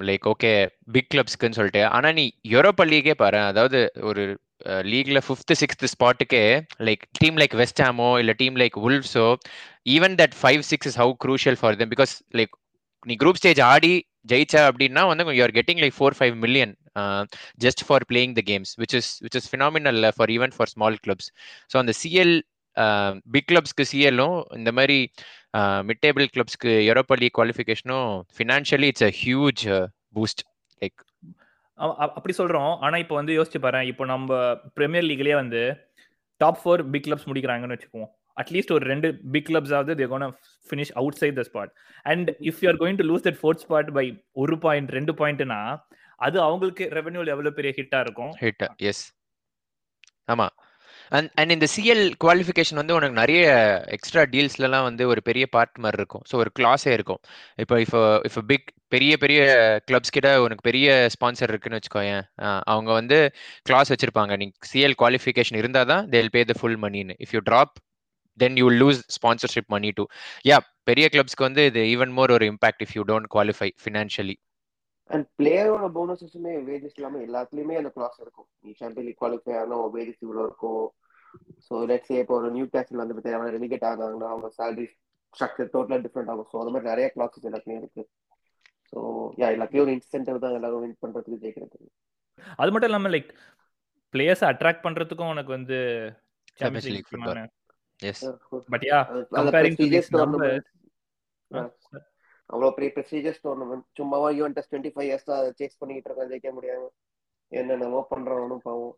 லைக் 0.00 0.30
ஓகே 0.32 0.68
பிக் 0.92 1.06
கிளப்ஸ்க்குன்னு 1.14 1.50
சொல்லிட்டு. 1.50 1.86
ஆனா 1.86 2.12
நீ 2.12 2.38
யூரோப்பா 2.48 2.84
லீகே 2.84 3.14
பாரு. 3.14 3.38
அதாவது 3.38 3.92
ஒரு 4.00 4.40
லீக்ல 4.92 5.20
ஃபிஃப்த் 5.26 5.54
சிக்ஸ்த் 5.54 5.84
ஸ்பாட்டுக்கே 5.94 6.44
லைக் 6.88 7.02
டீம் 7.20 7.38
லைக் 7.42 7.54
வெஸ்ட் 7.62 7.82
ஹாமோ 7.86 8.08
team 8.40 8.56
like 8.62 8.76
உல்ஃப்ஸோ 8.86 9.26
even 9.96 10.16
that 10.22 10.36
five 10.40 10.62
six 10.70 10.88
is 10.90 10.98
how 11.02 11.14
crucial 11.24 11.58
for 11.60 11.78
them 11.80 11.92
because 11.94 12.14
like 12.40 12.54
நீ 13.06 13.16
குரூப் 13.22 13.40
ஸ்டேஜ் 13.42 13.60
ஆடி 13.72 13.94
ஜெயிச்ச 14.32 14.54
அப்படின்னா 14.68 15.02
வந்து 15.08 15.34
you 15.38 15.42
are 15.42 15.54
getting 15.58 15.80
like 15.84 15.96
four 15.96 16.16
five 16.18 16.34
million 16.36 16.72
just 17.58 17.82
for 17.86 18.04
playing 18.10 18.34
the 18.38 18.44
games 18.50 18.72
which 18.78 18.96
is 19.00 19.10
which 19.24 19.38
is 19.40 19.48
phenomenal 19.52 20.00
for 20.18 20.32
even 20.36 20.54
for 20.56 20.70
small 20.74 20.98
clubs 21.06 21.28
so 21.72 21.78
அந்த 21.78 21.94
CL 22.02 22.34
big 23.26 23.48
கிளப்ஸ்க்கு 23.50 23.84
சிஎல்லும் 23.90 24.36
இந்த 24.56 24.70
மாதிரி 24.72 24.98
மிட் 25.88 26.02
டேபிள் 26.04 26.28
கிளப்ஸ்க்கு 26.36 26.72
Europa 26.88 27.16
League 27.22 27.36
குவாலிஃபிகேஷனும் 27.38 28.10
financially 28.36 28.90
it's 28.92 29.06
a 29.10 29.12
huge 29.22 29.64
boost 30.14 30.42
like 30.82 31.00
அப்படி 32.16 32.34
சொல்றோம். 32.40 32.72
ஆனா 32.86 32.96
இப்போ 33.04 33.14
வந்து 33.20 33.32
யோசிச்சு 33.38 33.60
பாரு 33.66 33.80
இப்போ 33.92 34.04
நம்ம 34.12 34.40
பிரீமியர் 34.78 35.06
லீக்லயே 35.10 35.36
வந்து 35.42 35.62
டாப் 36.40 36.60
ஃபோர் 36.62 36.82
பிக் 36.94 37.06
கிளப்ஸ் 37.06 37.28
முடிக்கிறாங்கன்னு 37.30 37.76
வச்சுக்குவோம். 37.76 38.10
அட்லீஸ்ட் 38.40 38.72
ஒரு 38.76 38.84
ரெண்டு 38.90 39.08
பிக் 39.32 39.48
கிளப்ஸ் 39.48 39.72
ஆகுது 39.78 39.94
they 40.00 40.06
gonna 40.12 40.26
finish 40.68 40.92
outside 41.22 41.38
the 41.40 41.44
spot 41.48 41.72
and 42.12 42.28
if 42.50 42.60
you 42.62 42.68
are 42.72 42.78
going 42.82 42.98
to 43.00 43.06
lose 43.10 43.24
that 43.26 43.38
fourth 43.40 43.62
spot 43.64 43.90
by 43.98 44.06
ஒரு 44.42 44.56
பாயிண்ட் 44.66 44.90
ரெண்டு 44.98 45.14
பாயிண்ட்னா 45.20 45.60
அது 46.26 46.38
அவங்களுக்கு 46.46 46.84
ரெவென்யூல 46.98 47.32
எவ்வளவு 47.34 47.56
பெரிய 47.58 47.72
ஹிட்டா 47.78 48.00
இருக்கும். 48.06 48.32
ஹிட் 48.44 48.64
எஸ் 48.90 49.02
ஆமா. 50.32 50.46
அண்ட் 51.16 51.30
அண்ட் 51.40 51.52
இந்த 51.54 51.66
சிஎல் 51.74 52.04
குவாலிஃபிகேஷன் 52.24 52.80
வந்து 52.80 52.94
உனக்கு 52.98 53.16
நிறைய 53.20 53.42
எக்ஸ்ட்ரா 53.96 54.22
டீல்ஸ்லலாம் 54.34 54.86
வந்து 54.88 55.04
ஒரு 55.12 55.20
பெரிய 55.28 55.44
பார்ட் 55.54 55.82
மாதிரி 55.84 55.98
இருக்கும். 56.00 56.24
ஸோ 56.30 56.34
ஒரு 56.42 56.50
கிளாஸே 56.58 56.92
இருக்கும். 56.98 57.20
இப்போ 57.64 57.76
இப்போ 57.84 58.00
இப்போ 58.28 58.42
பிக் 58.50 58.68
பெரிய 58.94 59.12
பெரிய 59.24 59.40
கிளப்ஸ் 59.88 60.14
கிட்ட 60.16 60.30
உனக்கு 60.44 60.64
பெரிய 60.68 60.88
ஸ்பான்சர் 61.14 61.52
இருக்குன்னு 61.52 61.78
வச்சுக்கோயேன் 61.80 62.24
அவங்க 62.72 62.90
வந்து 63.00 63.18
கிளாஸ் 63.70 63.92
வச்சிருப்பாங்க. 63.94 64.32
நீ 64.42 64.46
சிஎல் 64.70 64.96
குவாலிஃபிகேஷன் 65.02 65.60
இருந்தால் 65.62 65.90
தான் 65.92 66.06
தேல் 66.14 66.32
பே 66.36 66.42
த 66.52 66.56
ஃபுல் 66.60 66.78
மணின்னு 66.84 67.16
if 67.26 67.34
you 67.36 67.42
drop 67.50 67.74
then 68.38 68.56
you 68.62 68.68
lose 68.82 69.02
sponsorship 69.18 69.70
money 69.76 69.90
too 69.98 70.06
yeah 70.50 70.58
பெரிய 70.90 71.06
கிளப்ஸ்க்கு 71.14 71.48
வந்து 71.48 71.64
இது 71.72 71.82
ஈவன் 71.94 72.14
மோர் 72.18 72.34
ஒரு 72.38 72.46
impact 72.52 72.82
if 72.86 72.94
you 72.98 73.04
don't 73.12 73.30
qualify 73.36 73.70
financially 73.84 74.36
and 75.10 75.26
பிளேயரோட 75.38 75.86
போனஸஸுமே 75.96 76.52
வேஜஸ் 76.68 76.96
இல்லாமல் 76.98 77.24
எல்லாத்துலயுமே 77.26 77.74
அந்த 77.80 77.90
கிளாஸ் 77.96 78.18
இருக்கும். 78.24 78.46
நீ 78.64 78.70
சாம்பியன் 78.80 79.06
லீக் 79.08 79.20
குவாலிஃபை 79.22 79.54
ஆனா 79.62 79.78
வேஜஸ் 79.96 80.22
இவ்வளோ 80.26 80.44
இருக்கும் 80.48 80.84
ஸோ 81.66 81.74
லெட்ஸ் 81.90 82.12
இப்போ 82.22 82.34
ஒரு 82.40 82.48
நியூ 82.56 82.66
கேசல் 82.74 83.02
வந்து 83.02 83.14
பார்த்தீங்கன்னா 83.16 83.54
ரெலிகேட் 83.56 83.86
ஆகாங்கன்னா 83.90 84.28
அவங்க 84.32 84.48
சேலரி 84.58 84.86
ஸ்ட்ரக்சர் 85.34 85.72
டோட்டலா 85.74 85.98
டிஃப்ரெண்ட் 86.06 86.30
ஆகும். 86.32 86.48
ஸோ 86.52 86.56
அந்த 86.62 86.72
மாதிரி 86.74 86.90
நிறைய 86.92 87.06
கிளாஸஸ் 87.14 87.46
எல்லாத்துலயும் 87.50 87.82
இருக்கு. 87.82 88.02
ஸோ 88.92 88.98
யா 89.42 89.48
எல்லாத்துலயும் 89.56 89.86
ஒரு 89.86 89.94
இன்சென்டிவ் 89.98 90.42
தான் 90.44 90.56
எல்லாரும் 90.58 90.84
வின் 90.84 91.00
பண்றதுக்கு 91.04 91.42
ஜெயிக்கிறது 91.44 91.78
அது 92.62 92.70
மட்டும் 92.72 92.90
இல்லாம 92.90 93.10
லைக் 93.14 93.30
பிளேயர்ஸ் 94.14 94.44
அட்ராக்ட் 94.50 94.84
பண்றதுக்கும் 94.86 95.32
உனக்கு 95.34 95.52
வந்து 95.58 95.78
Champions 96.60 96.86
League 96.94 97.10
football. 97.10 97.38
Yes 98.00 98.22
but 98.72 98.84
yeah 98.88 98.98
அவ்வளோ 99.30 99.50
பெரிய 102.76 102.90
ப்ரெஸ்டீஜியஸ் 102.94 103.40
டோர்னமெண்ட் 103.44 103.84
சும்மாவா 103.98 104.28
Juventus 104.38 104.68
twenty 104.70 104.92
five 104.94 105.08
years 105.08 105.28
chase 105.60 105.78
பண்ணிட்டு 105.80 106.08
இருக்கான் 106.08 106.30
ஜெயிக்க 106.32 106.50
முடியாம. 106.56 106.82
என்னென்னமோ 107.52 108.00
பண்றவனும் 108.10 108.62
பாவம். 108.66 108.94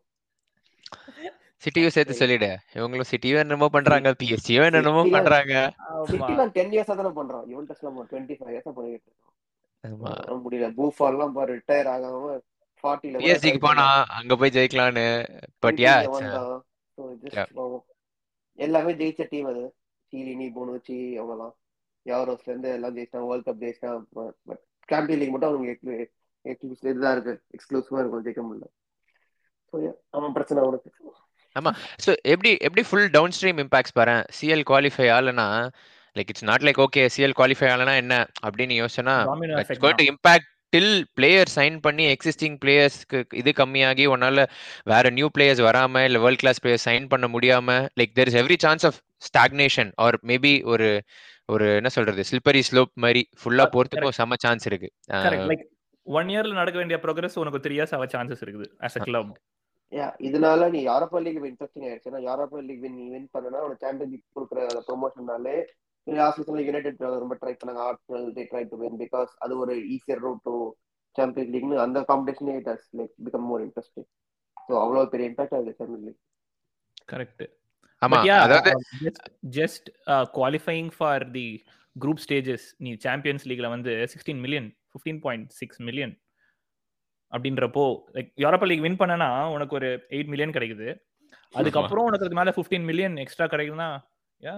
சிட்டியும் 1.55 1.87
சேர்த்து 1.87 2.13
சொல்லிடு. 2.13 2.57
இவங்களும் 2.73 3.03
சிட்டியும் 3.11 3.37
என்னமோ 3.37 3.67
பண்றாங்க 3.67 4.15
பிஎஸ்சியும் 4.23 4.69
ல- 5.07 5.11
பண்றாங்க. 5.11 5.73
சிட்டிலாம் 5.89 6.49
டென் 6.49 6.69
இயர்ஸா 6.69 6.95
தானே 6.95 7.09
பண்றான் 7.09 7.57
யூஎன்டஸ்ல 7.57 7.89
டுவெண்ட்டி 8.11 8.33
ஃபைவ் 8.33 8.57
இயர்ஸா 8.57 8.71
பண்ணிட்டு 8.71 9.03
இருக்கோம். 9.05 9.33
ஆமா. 9.87 10.53
முடியல. 10.53 10.73
பூஃபால்லாம் 10.77 11.31
பாரு 11.31 11.57
ரிட்டையர் 11.57 11.87
ஆகாம 11.89 12.39
ஃபார்ட்டில 12.83 13.19
பிஎஸ்சிக்கு 13.19 13.59
போனா 13.59 14.03
அங்க 14.03 14.35
போய் 14.35 14.49
ஜெயிக்கலாம்னு 14.49 15.39
பட் 15.59 15.77
யா. 15.77 16.61
எல்லாமே 18.53 18.93
ஜெயிச்ச 18.93 19.25
டீம் 19.29 19.45
அது. 19.45 19.75
சீலினி 20.11 20.51
போனுச்சி 20.55 20.91
அவங்கலாம் 20.91 21.53
யாரோஸ்ல 22.05 22.39
இருந்து 22.45 22.69
எல்லாம் 22.69 22.97
ஜெயிச்சிட்டாங்க. 22.97 23.27
வேர்ல்ட் 23.27 23.47
கப் 23.47 23.63
ஜெயிச்சிட்டாங்க. 23.63 24.29
பட் 24.43 24.61
சாம்பியன் 24.87 25.21
லீக் 25.21 25.29
மட்டும் 25.29 25.49
அவங்க 25.49 25.77
எக்ஸ்க்ளூசிவ் 26.43 26.87
இதுதான் 26.87 27.21
இருக்கு. 27.21 27.43
எக்ஸ்க்ளூசிவா 27.47 27.99
இருக்கும். 27.99 28.25
ஜெயிக்க 28.25 28.53
முடியல. 28.53 28.84
அவன் 30.11 30.33
பிரச்சனை 30.33 30.59
அவனுக்கு 30.63 30.89
ஸோ 32.03 32.11
எப்படி 32.25 32.51
எப்படி 32.61 32.83
ஃபுல் 32.87 33.09
டவுன் 33.11 33.35
ஸ்ட்ரீம் 33.35 33.59
இம்பாக்ட்ஸ் 33.63 33.95
பாரு 33.97 34.15
CL 34.37 34.65
qualify 34.69 35.07
ஆகலனா 35.11 35.45
like 36.15 36.31
it's 36.31 36.47
not 36.49 36.65
like 36.67 36.81
okay 36.85 37.03
CL 37.13 37.37
qualify 37.37 37.67
ஆகலனா 37.69 37.93
என்ன? 38.01 38.15
அப்படின்னு 38.45 38.75
யோசனா 38.79 39.15
இம்பாக்ட் 40.11 40.47
டில் 40.73 40.89
பிளேயர் 41.17 41.49
சைன் 41.55 41.75
பண்ணி 41.83 42.05
எக்ஸிஸ்டிங் 42.13 42.57
பிளேயர்ஸ்க்கு 42.61 43.19
இது 43.33 43.51
கம்மியாகி 43.59 44.05
உன்னால 44.13 44.43
வேற 44.91 45.11
நியூ 45.17 45.27
பிளேயர்ஸ் 45.35 45.61
வராம 45.67 46.03
இல்ல 46.07 46.19
வேர்ல்ட் 46.23 46.41
கிளாஸ் 46.41 46.61
பிளேயர்ஸ் 46.63 46.87
சைன் 46.89 47.05
பண்ண 47.13 47.27
முடியாம 47.35 47.69
like 47.99 48.13
there 48.17 48.31
is 48.31 48.39
every 48.41 48.57
chance 48.65 48.85
of 48.89 48.97
stagnation 49.27 49.91
or 50.05 50.17
maybe 50.31 50.53
ஒரு 50.73 50.89
ஒரு 51.49 51.65
என்ன 51.75 51.89
சொல்றது 51.95 52.21
ஸ்லிப்பரி 52.29 52.61
ஸ்லோப் 52.69 52.93
மாதிரி 53.03 53.21
ஃபுல்லா 53.39 53.65
போறதுக்கும் 53.73 54.15
செம்ம 54.19 54.37
சான்ஸ் 54.43 54.65
இருக்கு. 54.69 54.89
கரெக்ட் 55.25 55.49
லைக் 55.51 55.65
ஒன் 56.07 56.29
இயர்ல 56.33 56.53
நடக்க 56.53 56.77
வேண்டிய 56.77 56.97
ப்ரோக்ரஸ் 57.03 57.37
உனக்கு 57.43 57.61
த்ரீ 57.65 57.75
இயர்ஸ் 57.77 57.93
ஆக 57.97 58.07
சான்சஸ் 58.13 58.43
இருக்குது 58.45 58.67
ஆஸ் 58.87 58.97
அ 58.97 59.05
கிளப் 59.07 59.31
இதனால 60.27 60.69
நீ 60.73 60.79
யூரோப்பா 60.87 61.19
லீக் 61.25 61.39
இன்ட்ரெஸ்டிங் 61.49 61.85
ஆயிடுச்சு. 61.87 62.09
ஏன்னா 62.11 62.21
யூரோப்பா 62.27 62.61
லீக் 62.67 62.83
வின் 62.85 62.97
நீ 62.99 63.05
வின் 63.13 63.27
பண்ணனா 63.35 63.59
உனக்கு 63.65 63.85
சாம்பியன் 63.85 64.11
லீக் 64.13 64.35
கொடுக்குற 64.37 64.83
ப்ரொமோஷன்னாலே 64.87 65.55
லாஸ்ட் 66.07 66.39
சீசன்ல 66.39 66.63
யுனைடெட் 66.65 67.03
ரொம்ப 67.23 67.35
ட்ரை 67.41 67.53
பண்ணாங்க. 67.53 67.81
Arsenal 67.87 68.25
they 68.37 68.43
try 68.51 68.63
to 68.71 68.79
win 68.81 68.97
because 69.03 69.31
அது 69.45 69.53
ஒரு 69.63 69.75
ஈஸியர் 69.95 70.23
ரூட் 70.25 70.43
டு 70.47 70.55
சாம்பியன் 71.15 71.51
லீக்னு 71.53 71.77
அந்த 71.85 71.99
காம்படிஷனே 72.11 72.55
it 72.61 72.69
has 72.71 72.87
like 72.99 73.13
become 73.27 73.47
more 73.51 73.63
interesting 73.65 74.07
so 74.67 74.73
அவ்வளோ 74.83 75.05
பெரிய 75.13 75.29
இம்பாக்ட் 75.31 75.55
ஆகுது 75.57 75.73
சாம்பியன் 75.79 76.05
லீக் 76.07 76.21
கரெக்ட் 77.13 77.43
ஆமா 78.01 78.19
அதாவது 78.43 78.71
just 79.59 79.87
qualifying 80.37 80.91
for 80.97 81.25
the 81.37 81.47
group 81.95 82.23
stages 82.25 82.67
நீ 82.85 82.91
சாம்பியன்ஸ் 83.05 83.45
லீக்ல 83.49 83.67
வந்து 83.75 83.93
sixteen 84.13 84.41
million 84.45 84.69
fifteen 84.91 85.21
point 85.25 85.47
six 85.59 85.81
million 85.89 86.13
அப்படின்றப்போ 87.33 87.85
லைக் 88.15 88.29
யூரோப்பா 88.43 88.67
லீக் 88.69 88.85
வின் 88.85 89.01
பண்ணனா 89.01 89.29
உனக்கு 89.55 89.75
ஒரு 89.79 89.89
எயிட் 90.15 90.31
மில்லியன் 90.33 90.55
கிடைக்குது. 90.57 90.87
அதுக்கப்புறம் 91.53 92.07
உனக்கு 92.09 92.25
அதுக்கு 92.25 92.39
மேல 92.41 92.53
ஃபிஃப்டீன் 92.57 92.85
மில்லியன் 92.89 93.15
எக்ஸ்ட்ரா 93.23 93.47
கிடைக்குதுன்னா 93.53 93.89
யா 94.43 94.55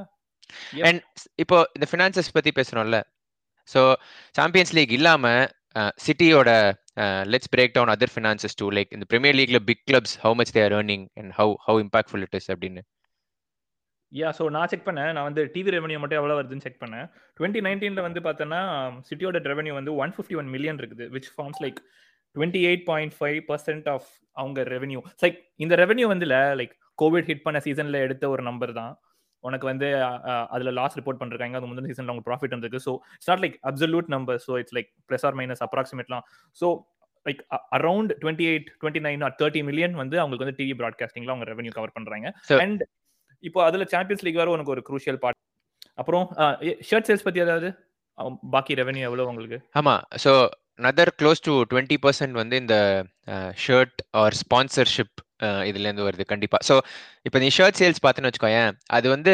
அண்ட் 0.90 1.02
இப்போ 1.44 1.58
இந்த 1.78 1.88
ஃபினான்சஸ் 1.92 2.36
பத்தி 2.40 2.52
பேசுறோம்ல. 2.60 3.00
ஸோ 3.74 3.82
சாம்பியன்ஸ் 4.40 4.76
லீக் 4.78 4.94
இல்லாம 4.98 5.32
சிட்டியோட 6.06 6.50
let's 7.32 7.52
break 7.54 7.74
down 7.78 7.92
other 7.94 8.14
finances 8.14 8.56
too 8.60 8.68
like 8.78 8.94
இந்த 8.98 9.06
Premier 9.12 9.36
லீக்ல 9.40 9.60
big 9.70 9.84
clubs 9.90 10.16
how 10.24 10.36
much 10.40 10.54
they're 10.58 10.76
earning 10.78 11.04
and 11.22 11.34
how 11.40 11.52
how 11.66 11.82
impactful 11.86 12.24
it 12.28 12.38
is 12.40 12.50
அப்படின்னு. 12.54 12.82
யா 14.12 14.30
ஸோ 14.38 14.44
நான் 14.56 14.70
செக் 14.72 14.88
பண்ணேன். 14.88 15.12
நான் 15.16 15.28
வந்து 15.30 15.44
டிவி 15.56 15.72
ரெவன்யூ 15.76 16.00
மட்டும் 16.02 16.20
எவ்வளோ 16.22 16.36
வருதுன்னு 16.40 16.66
செக் 16.66 16.82
பண்ணேன். 16.84 17.06
டுவெண்ட்டி 17.38 17.62
நைன்டீனில் 17.68 18.06
வந்து 18.08 18.22
பார்த்தோன்னா 18.28 18.62
சிட்டியோட 19.10 19.42
ரெவன்யூ 19.54 19.74
வந்து 19.80 19.94
ஒன் 20.04 20.14
ஃபிஃப்டி 20.16 20.38
ஒன் 20.42 20.50
மில்லியன் 20.56 20.80
இருக்குது 20.82 21.08
which 21.16 21.30
forms 21.36 21.62
like 21.66 21.82
twenty 22.38 22.62
eight 22.70 22.86
point 22.92 23.16
five 23.20 23.40
percent 23.52 23.90
of 23.96 24.08
அவங்க 24.38 24.64
ரெவன்யூ 24.76 25.02
லைக் 25.26 25.38
இந்த 25.66 25.76
ரெவன்யூ 25.84 26.08
வந்து 26.14 26.28
லைக் 26.62 26.74
கோவிட் 27.04 27.30
ஹிட் 27.32 27.46
பண்ண 27.46 27.58
சீசனில் 27.68 28.04
எடுத்த 28.06 28.26
ஒரு 28.36 28.44
நம்பர் 28.50 28.74
தான். 28.82 28.94
உனக்கு 29.44 29.66
வந்து 29.70 29.88
அதில் 30.54 30.76
லாஸ் 30.78 30.96
ரிப்போர்ட் 31.00 31.20
பண்ணிருக்காங்க. 31.22 31.56
அது 31.60 31.68
முந்தின 31.70 31.90
சீசனில் 31.92 32.12
அவங்க 32.12 32.24
ப்ராஃபிட் 32.30 32.54
இருந்திருக்கு 32.54 32.82
so 32.86 32.94
it's 33.18 33.30
not 33.32 33.42
like 33.44 33.58
absolute 33.70 34.08
number 34.16 34.40
so 34.46 34.54
it's 34.62 34.76
like 34.78 34.90
plus 35.10 35.26
or 35.30 35.36
minus 35.40 35.62
அப்ராக்சிமேட்லாம் 35.66 36.24
so 36.62 36.68
like 37.26 37.42
around 37.78 38.12
twenty 38.22 38.46
eight 38.52 38.68
twenty 38.82 39.04
nine 39.08 39.24
or 39.28 39.36
thirty 39.42 39.62
million 39.70 39.96
வந்து 40.02 40.18
அவங்களுக்கு 40.22 40.46
வந்து 40.46 40.58
டிவி 40.62 40.76
ப்ராட்காஸ்டிங்ல 40.82 41.34
அவங்க 41.34 41.48
ரெவன்யூ 41.52 41.74
கவர் 41.78 41.96
பண்றாங்க. 41.98 42.30
அண்ட் 42.66 42.84
இப்போ 43.44 43.60
அதுல 43.70 43.86
சாம்பியன்ஸ் 43.96 44.24
லீக் 44.28 44.42
வர 44.42 44.52
உனக்கு 44.56 44.74
ஒரு 44.76 44.84
குரூஷியல் 44.90 45.20
பார்ட் 45.26 45.40
அப்புறம் 46.02 46.26
ஷர்ட் 46.90 47.08
சேல்ஸ் 47.10 47.26
பத்தி 47.28 47.40
ஏதாவது? 47.46 47.70
பாக்கி 48.54 48.74
ரெவன்யூ 48.82 49.04
எவ்வளவு 49.10 49.30
உங்களுக்கு? 49.32 49.58
ஆமா. 49.80 49.96
So 50.24 50.32
another 50.80 51.12
close 51.20 51.46
to 51.48 51.54
twenty 51.72 51.98
percent 52.04 52.36
வந்து 52.42 52.56
இந்த 52.64 52.76
ஷர்ட் 53.66 54.02
ஆர் 54.22 54.36
ஸ்பான்சர்ஷிப் 54.42 55.16
இதுலேருந்து 55.70 56.08
வருது 56.08 56.26
கண்டிப்பாக 56.34 56.62
ஸோ 56.70 56.76
இப்போ 57.28 57.40
நீ 57.44 57.50
ஷர்ட் 57.58 57.80
சேல்ஸ் 57.82 58.04
பார்த்துன்னு 58.06 58.30
வச்சுக்கோயேன் 58.30 58.72
அது 58.98 59.08
வந்து 59.16 59.34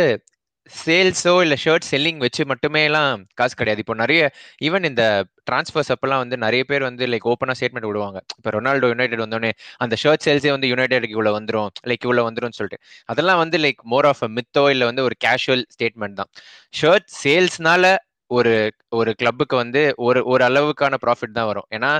சேல்ஸோ 0.71 1.33
இல்லை 1.45 1.57
ஷர்ட் 1.63 1.87
செல்லிங் 1.89 2.19
வச்சு 2.25 2.41
மட்டுமே 2.51 2.81
எல்லாம் 2.89 3.09
காசு 3.39 3.53
கிடையாது. 3.61 3.81
இப்போ 3.83 3.95
நிறைய 4.01 4.21
ஈவன் 4.67 4.85
இந்த 4.89 5.03
டிரான்ஸ்ஃபர்ஸ் 5.49 5.91
அப்பெல்லாம் 5.93 6.21
வந்து 6.23 6.37
நிறைய 6.45 6.63
பேர் 6.69 6.83
வந்து 6.87 7.03
லைக் 7.13 7.25
ஓப்பனாக 7.31 7.55
ஸ்டேட்மெண்ட் 7.59 7.87
விடுவாங்க. 7.89 8.19
இப்போ 8.39 8.51
ரொனால்டோ 8.55 8.89
யுனைடெட் 8.93 9.23
வந்தோடனே 9.25 9.51
அந்த 9.85 9.97
ஷர்ட் 10.03 10.25
சேல்ஸே 10.27 10.51
வந்து 10.55 10.69
யுனைடெடுக்கு 10.73 11.15
இவ்வளோ 11.17 11.33
வந்துடும் 11.37 11.69
லைக் 11.91 12.05
இவ்வளோ 12.07 12.25
வந்துடும் 12.29 12.55
சொல்லிட்டு. 12.59 12.79
அதெல்லாம் 13.09 13.41
வந்து 13.43 13.59
லைக் 13.65 13.81
மோர் 13.93 14.07
ஆஃப் 14.11 14.23
அ 14.27 14.31
மித்தோ 14.37 14.65
இல்லை 14.75 14.87
வந்து 14.91 15.05
ஒரு 15.09 15.17
கேஷுவல் 15.25 15.65
ஸ்டேட்மெண்ட் 15.75 16.19
தான். 16.21 16.31
ஷர்ட் 16.73 17.09
சேல்ஸ்னால 17.23 17.85
ஒரு 18.31 18.53
ஒரு 18.99 19.11
கிளப்புக்கு 19.19 19.55
வந்து 19.63 19.81
ஒரு 20.07 20.19
ஒரு 20.33 20.43
அளவுக்கான 20.49 20.97
ப்ராஃபிட் 21.05 21.37
தான் 21.37 21.49
வரும். 21.51 21.67
ஏன்னா 21.77 21.91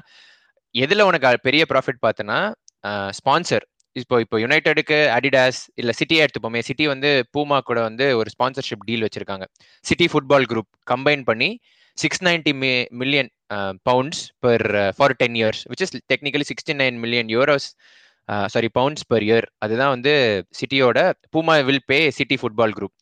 எதுல 0.76 1.06
உனக்கு 1.10 1.46
பெரிய 1.48 1.64
ப்ராஃபிட் 1.72 2.04
பார்த்தனா 2.08 2.38
ஸ்பான்சர் 3.20 3.66
இப்போ 3.96 4.16
இப்போ 4.24 4.38
யுனைடெடுக்கு 4.44 4.98
அடிடாஸ் 5.16 5.60
இல்ல 5.82 5.92
சிட்டியை 6.00 6.22
எடுத்துப்போமே 6.26 6.62
சிட்டி 6.70 6.86
வந்து 6.94 7.10
பூமா 7.36 7.58
கூட 7.70 7.80
வந்து 7.90 8.06
ஒரு 8.20 8.30
ஸ்பான்சர்ஷிப் 8.36 8.86
டீல் 8.88 9.06
வச்சிருக்காங்க. 9.06 9.46
சிட்டி 9.86 10.06
ஃபுட்பால் 10.12 10.48
குரூப் 10.52 10.70
கம்பைன் 10.92 11.24
பண்ணி 11.30 11.50
six 11.98 12.24
ninety 12.28 12.54
million 13.02 13.30
pounds 13.90 14.22
per 14.46 14.66
for 14.98 15.16
ten 15.22 15.36
years 15.42 15.62
which 15.72 15.84
is 15.86 15.94
technically 16.12 16.48
sixty 16.52 16.76
nine 16.82 16.98
million 17.04 17.30
euros 17.36 17.68
sorry 18.54 18.70
pounds 18.80 19.06
per 19.12 19.26
year 19.28 19.48
அதுதான் 19.66 19.94
வந்து 19.96 20.14
சிட்டியோட 20.60 21.00
Puma 21.36 21.56
will 21.70 21.86
pay 21.92 22.00
City 22.20 22.38
Football 22.42 22.76
Group 22.78 22.96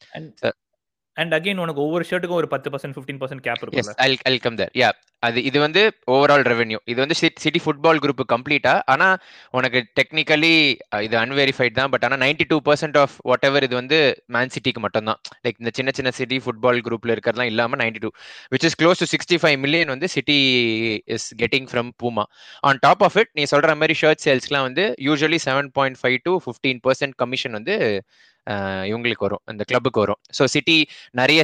and 1.17 1.33
again 1.33 1.59
உனக்கு 1.59 1.81
ஒவ்வொரு 1.81 2.03
ஷர்ட்டுக்கும் 2.09 2.41
ஒரு 2.41 2.49
பத்து 2.51 2.69
percent 2.73 2.95
fifteen 2.95 3.21
percent 3.21 3.45
gap 3.45 3.63
இருக்கும் 3.63 3.95
I 4.27 4.37
come 4.39 4.59
தர் 4.59 4.71
யா 4.77 4.89
அது 5.23 5.39
இது 5.43 5.57
வந்து 5.59 5.81
ஓவரால் 6.13 6.43
ரெவென்யூ 6.43 6.77
இது 6.85 6.99
வந்து 7.01 7.15
சிட்டி 7.41 7.59
ஃபுட்பால் 7.63 7.99
குரூப் 8.03 8.21
கம்ப்ளீட்டா 8.31 8.71
ஆனா 8.87 9.07
உனக்கு 9.53 9.79
டெக்னிக்கலி 9.99 10.53
இது 11.03 11.15
அன்வெரிஃபைட் 11.19 11.75
தான். 11.75 11.91
பட் 11.93 12.05
ஆனா 12.07 12.17
ninety 12.23 12.45
two 12.49 12.57
percent 12.67 12.97
of 12.97 13.15
whatever 13.45 13.65
இது 13.67 13.75
வந்து 13.75 13.97
மேன் 14.27 14.53
சிட்டிக்கு 14.55 14.81
மட்டும் 14.85 15.09
தான் 15.09 15.19
லைக் 15.45 15.59
இந்த 15.61 15.73
சின்ன 15.77 15.91
சின்ன 15.97 16.11
சிட்டி 16.11 16.39
ஃபுட்பால் 16.45 16.81
குரூப்ல 16.87 17.13
இருக்கிறதுலாம் 17.15 17.51
இல்லாம 17.51 17.79
ninety 17.83 18.01
two 18.05 18.11
which 18.51 18.65
is 18.69 18.77
close 18.81 19.03
to 19.03 19.09
sixty 19.13 19.39
five 19.43 19.57
million 19.57 19.93
வந்து 19.95 20.09
City 20.15 20.39
is 21.09 21.27
getting 21.43 21.69
from 21.71 21.91
Puma 22.01 22.25
on 22.63 22.81
top 22.81 23.03
of 23.09 23.19
it 23.23 23.31
நீ 23.33 23.45
சொல்ற 23.53 23.75
மாதிரி 23.81 23.97
ஷர்ட் 24.01 24.23
சேல்ஸ்லாம் 24.25 24.67
வந்து 24.69 24.85
usually 25.07 25.41
seven 25.47 25.71
point 25.77 25.99
five 26.01 26.19
to 26.25 26.33
fifteen 26.45 26.81
percent 26.83 27.17
commission 27.21 27.57
வந்து 27.59 27.77
இவங்களுக்கு 28.89 29.25
வரும் 29.27 29.43
இந்த 29.51 29.63
கிளப்புக்கு 29.69 30.03
வரும். 30.03 30.19
ஸோ 30.37 30.43
சிட்டி 30.53 30.77
நிறைய 31.19 31.41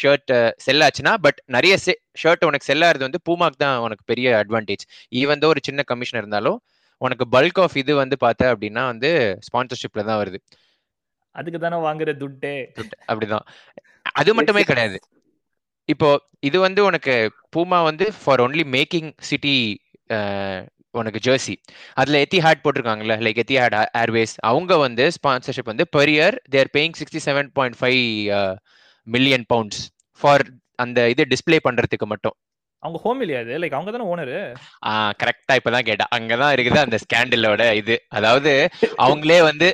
ஷர்ட் 0.00 0.32
செல் 0.66 0.84
ஆச்சுன்னா 0.86 1.12
பட் 1.26 1.38
நிறைய 1.56 1.74
ஷர்ட் 2.22 2.46
உனக்கு 2.48 2.68
செல் 2.70 2.84
ஆகிறது 2.86 3.06
வந்து 3.08 3.20
பூமாக்கு 3.28 3.58
தான் 3.64 3.78
உனக்கு 3.86 4.04
பெரிய 4.12 4.28
அட்வான்டேஜ் 4.42 4.84
ஈவன் 5.22 5.42
தோ 5.44 5.50
ஒரு 5.54 5.62
சின்ன 5.68 5.82
கமிஷன் 5.92 6.20
இருந்தாலும் 6.22 6.58
உனக்கு 7.00 7.24
பல்க் 7.34 7.60
ஆஃப் 7.64 7.76
இது 7.82 7.92
வந்து 8.02 8.16
பார்த்த 8.24 8.52
அப்படின்னா 8.52 8.82
வந்து 8.92 9.10
ஸ்பான்சர்ஷிப்ல 9.46 10.04
தான் 10.10 10.20
வருது. 10.22 10.38
அதுக்கு 11.34 11.58
தானே 11.64 11.78
வாங்குற 11.86 12.10
துட்டே. 12.20 12.54
அப்படிதான். 13.10 13.46
அது 14.20 14.30
மட்டுமே 14.38 14.62
கிடையாது. 14.70 14.98
இப்போ 15.88 16.08
இது 16.48 16.58
வந்து 16.66 16.80
உனக்கு 16.88 17.14
பூமா 17.54 17.78
வந்து 17.88 18.06
ஃபார் 18.20 18.42
ஒன்லி 18.44 18.64
மேக்கிங் 18.76 19.10
சிட்டி 19.28 19.56
உனக்கு 20.94 21.20
ஜெர்சி 21.24 21.54
அதுல 21.94 22.18
எத்தி 22.24 22.38
ஹேட் 22.44 22.62
போட்டிருக்காங்கல்ல 22.64 23.16
லைக் 23.24 23.40
எத்தி 23.42 23.56
ஹேட் 23.58 23.76
ஏர்வேஸ் 24.02 24.34
அவங்க 24.42 24.76
வந்து 24.76 25.04
ஸ்பான்சர்ஷிப் 25.16 25.70
வந்து 25.72 25.86
per 25.96 26.12
year 26.14 26.36
they're 26.50 26.70
paying 26.76 26.96
sixty 27.00 27.22
seven 27.26 27.50
point 27.52 27.78
five 27.80 28.02
million 29.06 29.46
pounds 29.48 29.82
for 30.20 30.44
அந்த 30.78 31.00
இது 31.08 31.22
டிஸ்பிளே 31.30 31.58
பண்றதுக்கு 31.64 32.06
மட்டும். 32.06 32.36
அவங்க 32.82 32.98
ஹோம் 33.02 33.20
இல்லையா 33.20 33.40
அது 33.40 33.58
லைக் 33.58 33.76
அவங்க 33.76 33.90
தானே 33.90 34.06
ஓனரு 34.12 34.38
ஆ 34.86 34.92
கரெக்டா 35.22 35.54
இப்பதான் 35.58 35.86
கேட்டேன் 35.88 36.10
அங்கதான் 36.16 36.54
இருக்குது 36.54 36.80
அந்த 36.82 36.96
ஸ்கேண்டலோட 37.04 37.62
இது. 37.74 37.96
அதாவது 38.08 38.52
அவங்களே 39.04 39.38
வந்து 39.42 39.68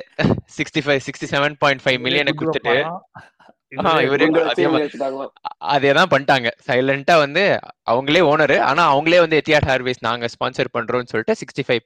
sixty 0.57 0.83
five 0.85 1.01
sixty 1.07 1.29
seven 1.33 1.57
point 1.59 1.83
five 1.85 1.99
மில்லியனை 2.05 2.33
கொடுத்துட்டு 2.33 2.75
அதேதான் 5.71 6.09
பண்ணிட்டாங்க. 6.11 6.47
சைலண்டா 6.67 7.15
வந்து 7.23 7.43
அவங்களே 7.91 8.21
ஓனர் 8.29 8.53
ஆனா 8.69 8.83
அவங்களே 8.91 9.19
வந்து 9.23 9.37
எத்தியாட் 9.39 9.67
ஹேர்வேஸ் 9.69 10.01
நாங்க 10.07 10.27
ஸ்பான்சர் 10.33 10.71
பண்றோம்னு 10.75 11.11
சொல்லிட்டு 11.11 11.35
sixty 11.41 11.63
five 11.67 11.83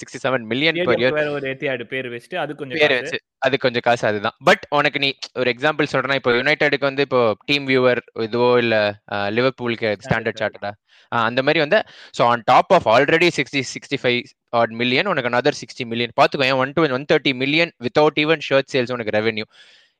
sixty 0.00 0.20
seven 0.24 0.44
million 0.50 0.78
per 0.88 1.00
year 1.02 1.16
ஒரு 1.36 1.46
எத்தியாட் 1.52 1.84
பேர் 1.92 2.08
வச்சுட்டு 2.14 2.38
அது 2.44 2.54
கொஞ்சம் 2.60 2.80
பேர் 2.80 2.94
வச்சு 2.98 3.18
அது 3.46 3.56
கொஞ்சம் 3.58 3.84
காசு 3.86 4.04
அதுதான். 4.10 4.36
பட் 4.48 4.64
உனக்கு 4.78 5.00
நீ 5.04 5.10
ஒரு 5.40 5.50
எக்ஸாம்பிள் 5.54 5.90
சொல்றேன்னா 5.92 6.18
இப்போ 6.20 6.32
யுனைடெடுக்கு 6.38 6.88
வந்து 6.90 7.04
இப்போ 7.08 7.20
டீம் 7.48 7.66
வியூவர் 7.70 8.00
இதுவோ 8.26 8.50
இல்ல 8.64 8.76
லிவர்பூலுக்கு 9.36 9.90
ஸ்டாண்டர்ட் 10.06 10.40
சார்ட்டடா 10.42 10.72
அந்த 11.12 11.40
மாதிரி 11.42 11.60
வந்து 11.64 11.78
so 12.14 12.22
on 12.30 12.44
top 12.48 12.72
of 12.76 12.88
already 12.94 13.28
sixty 13.36 13.62
sixty 13.72 13.98
five 14.02 14.20
add 14.58 14.72
million 14.80 15.10
உனக்கு 15.12 15.30
அனதர் 15.30 15.58
சிக்ஸ்டி 15.60 15.84
மில்லியன் 15.92 16.14
பார்த்துக்கோ 16.18 16.56
one 16.62 16.74
two 16.76 16.84
one 16.98 17.08
thirty 17.10 17.32
million 17.42 17.72
without 17.86 18.20
even 18.24 18.42
shirt 18.48 18.70
sales 18.74 18.94
உனக்கு 18.96 19.16
ரெவன்யூ 19.18 19.46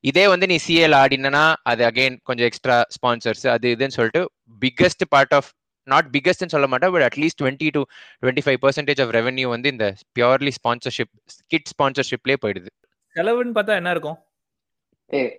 இதே 0.04 0.24
வந்து 0.32 0.46
நீ 0.50 0.56
சிஎல் 0.66 0.96
ஆடினா 1.00 1.44
அது 1.70 1.82
அகைன் 1.88 2.16
கொஞ்சம் 2.28 2.48
எக்ஸ்ட்ரா 2.48 2.76
ஸ்பான்சர்ஸ் 2.96 3.46
அது 3.54 3.72
இதுன்னு 3.76 3.96
சொல்லிட்டு 3.98 4.22
பிக்கஸ்ட் 4.62 5.04
பார்ட் 5.14 5.34
ஆஃப் 5.38 5.48
நாட் 5.88 6.08
பிக்கஸ்ட்னு 6.14 6.54
சொல்ல 6.54 6.66
மாட்டேன் 6.72 6.92
but 6.94 7.06
at least 7.08 7.40
twenty 7.42 7.68
to 7.76 7.80
twenty 8.22 8.44
five 8.46 8.58
percentage 8.64 9.00
of 9.04 9.12
revenue 9.18 9.46
வந்து 9.54 9.68
இந்த 9.74 9.87
பியூர்லி 10.16 10.52
ஸ்பான்சர்ஷிப் 10.58 11.12
கிட் 11.52 11.70
ஸ்பான்சர்ஷிப்லேயே 11.72 12.38
போயிடுது. 12.44 12.70
செலவுன்னு 13.16 13.54
பார்த்தா 13.58 13.78
என்ன 13.80 13.92
இருக்கும்? 13.96 14.18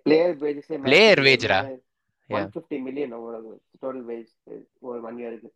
player 0.06 0.36
wages 0.43 0.69
player 0.88 1.22
வேஜ்ரா 1.28 1.60
one 2.30 2.50
fifty 2.54 2.78
million 2.88 3.13
total 3.82 4.06
wage 4.10 4.32
ஒரு 4.88 5.00
ஒன் 5.10 5.19
இயருக்கு 5.22 5.50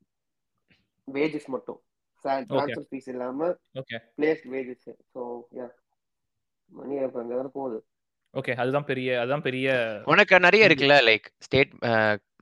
வேஜஸ் 1.07 1.49
மட்டும். 1.55 1.79
ட்ரான்ஸ்ஃபர் 2.25 2.87
ஃபீஸ் 2.89 3.09
இல்லாம 3.13 3.47
okay 3.81 3.97
players 4.17 4.45
wages 4.53 4.85
so 5.13 5.21
yeah 5.59 5.67
money 6.71 6.93
அங்கே 6.99 7.33
தானே 7.33 7.51
போகுது. 7.57 7.79
ஓகே 8.33 8.53
அதுதான் 8.55 8.85
பெரிய 8.85 9.09
அதுதான் 9.19 9.41
பெரிய 9.41 9.67
உனக்கு 10.05 10.39
நிறைய 10.39 10.67
இருக்குல்ல 10.67 10.95
லைக் 11.09 11.27
ஸ்டேட் 11.39 11.73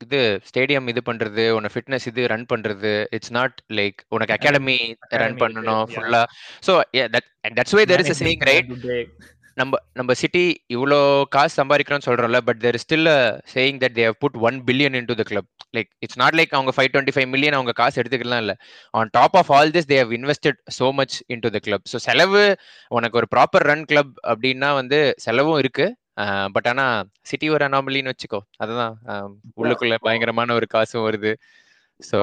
இது 0.04 0.20
ஸ்டேடியம் 0.50 0.88
இது 0.88 1.02
பண்றது 1.06 1.44
உன 1.50 1.70
ஃபிட்னஸ் 1.74 2.08
இது 2.08 2.22
ரன் 2.28 2.46
பண்றது. 2.54 2.94
இட்ஸ் 3.12 3.32
நாட் 3.32 3.58
லைக் 3.72 4.00
உனக்கு 4.08 4.34
அகாடமி 4.34 4.78
ரன் 5.24 5.38
yeah. 5.38 5.84
ஃபுல்லா 5.92 6.22
so 6.68 6.76
that's 7.58 7.76
way 7.78 7.84
there 7.86 8.04
is 8.04 8.08
managing 8.08 8.22
saying 8.22 8.46
right. 8.50 8.72
நம்ம 9.58 9.78
நம்ம 10.00 10.12
சிட்டி 10.20 10.44
இவ்வளோ 10.76 10.98
காசு 11.36 11.54
சம்பாதிக்கிறோம்னு 11.60 12.08
சொல்றோம்ல 12.08 12.40
but 12.48 12.60
there 12.66 12.78
still 12.84 13.10
saying 13.54 13.80
that 13.84 13.96
they 14.00 14.14
put 14.24 14.38
one 14.48 14.58
billion 14.68 14.96
into 15.10 15.16
the 15.20 15.24
club 15.30 15.48
like 15.78 15.90
it's 16.06 16.20
not 16.22 16.38
like 16.40 16.54
அவங்க 16.58 16.72
five 16.78 16.90
twenty 16.94 17.16
five 17.16 17.30
million 17.34 17.58
அவங்க 17.58 17.74
காசு 17.82 18.00
எடுத்துக்கலாம் 18.02 18.42
இல்லை. 18.44 18.56
On 18.94 19.12
top 19.18 19.36
of 19.42 19.52
all 19.58 19.74
this 19.78 19.90
they 19.94 20.12
invested 20.20 20.60
so 20.80 20.88
much 21.00 21.16
into 21.46 21.52
the 21.56 21.62
club 21.68 21.86
so 21.94 22.00
செலவு 22.08 22.44
உனக்கு 22.92 23.20
ஒரு 23.22 23.30
proper 23.36 23.68
run 23.72 23.88
club 23.92 24.14
அப்படின்னா 24.34 24.70
வந்து 24.82 25.00
செலவும் 25.26 25.60
இருக்கு. 25.64 25.88
பட் 26.56 26.68
ஆனா 26.72 26.86
சிட்டி 27.30 27.48
ஒரு 27.56 27.64
அனாமலின்னு 27.68 28.14
வச்சுக்கோ. 28.14 28.40
அதுதான் 28.64 28.96
உள்ளுக்குள்ள 29.62 29.98
பயங்கரமான 30.08 30.54
ஒரு 30.60 30.68
காசும் 30.76 31.06
வருது. 31.08 31.32
So 32.00 32.18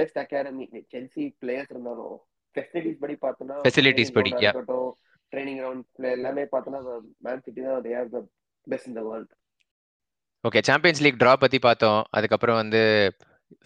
best 0.00 0.20
academy 0.24 0.64
Chelsea 0.94 1.24
players 1.42 1.72
இருந்தாலும் 1.74 2.14
ஃபெசிலிட்டிஸ் 2.56 3.00
படி 3.02 3.14
பார்த்தோம்னா 3.24 3.56
Facilities 3.66 4.10
படி, 4.18 4.32
ட்ரைனிங் 5.34 5.62
ரவுண்ட்ல 5.66 6.08
எல்லாமே 6.18 6.44
பார்த்தோம்னா 6.54 6.82
மேன் 7.28 7.44
சிட்டி 7.46 7.60
தான் 7.68 7.84
they 7.86 7.94
are 8.00 8.10
the 8.16 8.20
best 8.66 8.88
in 8.90 8.98
the 9.00 9.04
world 9.10 9.32
okay 10.44 10.60
Champions 10.68 11.00
League 11.04 11.20
draw 11.20 11.32
பத்தி 11.44 11.58
பார்த்தோம். 11.66 12.00
அதுக்கப்புறம் 12.16 12.58
வந்து 12.62 12.80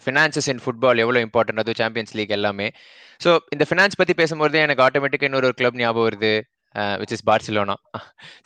ஃபினான்சஸ் 0.03 0.47
இன் 0.51 0.61
ஃபுட்பால் 0.63 1.01
எவ்வளோ 1.03 1.19
இம்பார்ட்டன்ட் 1.25 1.61
அதுவும் 1.61 1.79
சாம்பியன்ஸ் 1.81 2.13
லீக் 2.17 2.33
எல்லாமே. 2.37 2.67
ஸோ 3.23 3.29
இந்த 3.55 3.63
ஃபினான்ஸ் 3.69 3.99
பத்தி 4.01 4.13
பேசும்போது 4.21 4.57
எனக்கு 4.65 4.83
ஆட்டோமேட்டிக்காக 4.85 5.29
இன்னொரு 5.29 5.49
கிளப் 5.59 5.79
ஞாபகம் 5.81 6.07
வருது. 6.07 6.31
Which 7.01 7.13
is 7.15 7.25
Barcelona 7.29 7.75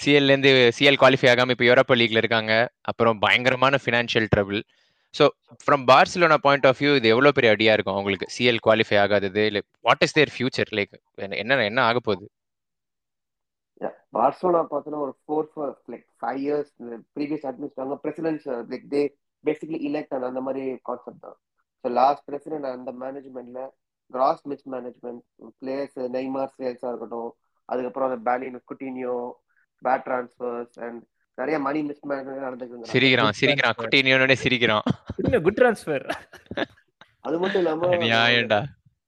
சிஎல்லேருந்து 0.01 0.51
CL 0.77 0.99
qualify 1.01 1.29
ஆகாமல் 1.33 1.53
இப்போ 1.55 1.65
யூரோப்பா 1.69 1.95
லீக்ல 2.01 2.21
இருக்காங்க. 2.23 2.53
அப்புறம் 2.91 3.17
பயங்கரமான 3.25 3.79
financial 3.83 4.29
trouble 4.33 4.61
so 5.15 5.23
from 5.63 5.83
Barcelona 5.91 6.37
point 6.45 6.67
of 6.69 6.79
view 6.81 6.91
இது 6.99 7.09
எவ்வளோ 7.15 7.31
பெரிய 7.37 7.49
அடியாக 7.55 7.75
இருக்கும் 7.77 7.97
அவங்களுக்கு? 7.97 8.27
சிஎல் 8.35 8.61
குவாலிஃபை 8.67 8.97
ஆகாதது 9.03 9.43
இல்லை 9.49 9.61
what 9.87 10.05
is 10.07 10.15
their 10.19 10.31
future 10.35 10.71
like 10.79 10.93
என்ன 11.43 11.59
என்ன 11.71 11.81
ஆக 11.89 11.99
போகுது? 12.07 12.25
பார்சலோனா 14.15 14.61
பார்த்தோன்னா 14.71 14.99
ஒரு 15.05 15.13
four 15.21 15.47
four 15.51 15.73
like 15.91 16.05
five 16.19 16.39
years 16.43 16.71
previous 17.15 17.45
administration 17.49 17.81
அவங்க 17.81 17.97
presidents 18.03 18.47
like 18.71 18.85
they 18.93 19.01
basically 19.43 19.79
elect 19.89 20.13
அந்த 20.29 20.41
மாதிரி 20.47 20.63
கான்செப்ட் 20.89 21.23
தான். 21.25 21.37
ஸோ 21.85 21.89
லாஸ்ட் 21.99 22.25
பிரசிடென்ட் 22.25 22.67
அந்த 22.73 22.91
மேனேஜ்மெண்ட்ல 23.01 23.61
cross 24.11 24.43
miss 24.51 24.67
management 24.73 25.23
players 25.61 25.97
Neymar 26.15 26.53
சேல்ஸா 26.57 26.89
இருக்கட்டும் 26.91 27.31
அதுக்கப்புறம் 27.69 28.07
அந்த 28.09 28.19
பேலின் 28.27 28.61
குட்டினியோ 28.71 29.17
பேட் 29.81 30.05
ட்ரான்ஸ்ஃபர்ஸ் 30.07 30.77
அண்ட் 30.85 31.01
நிறைய 31.37 31.57
மணி 31.59 31.79
மிஸ் 31.89 32.05
மேனேஜ்மெண்ட் 32.09 32.47
நடந்துக்குங்க 32.47 32.91
சிரிக்கிறான் 32.93 33.37
சிரிக்கிறான் 33.39 33.77
குட்டினியோட 33.81 34.35
சிரிக்கிறான். 34.43 34.85
இல்ல 35.21 35.39
குட் 35.47 35.59
ட்ரான்ஸ்ஃபர் 35.59 36.05
அது 37.27 37.35
மட்டும் 37.39 37.61
இல்லாம 37.63 37.89
நியாயம்டா 38.05 38.61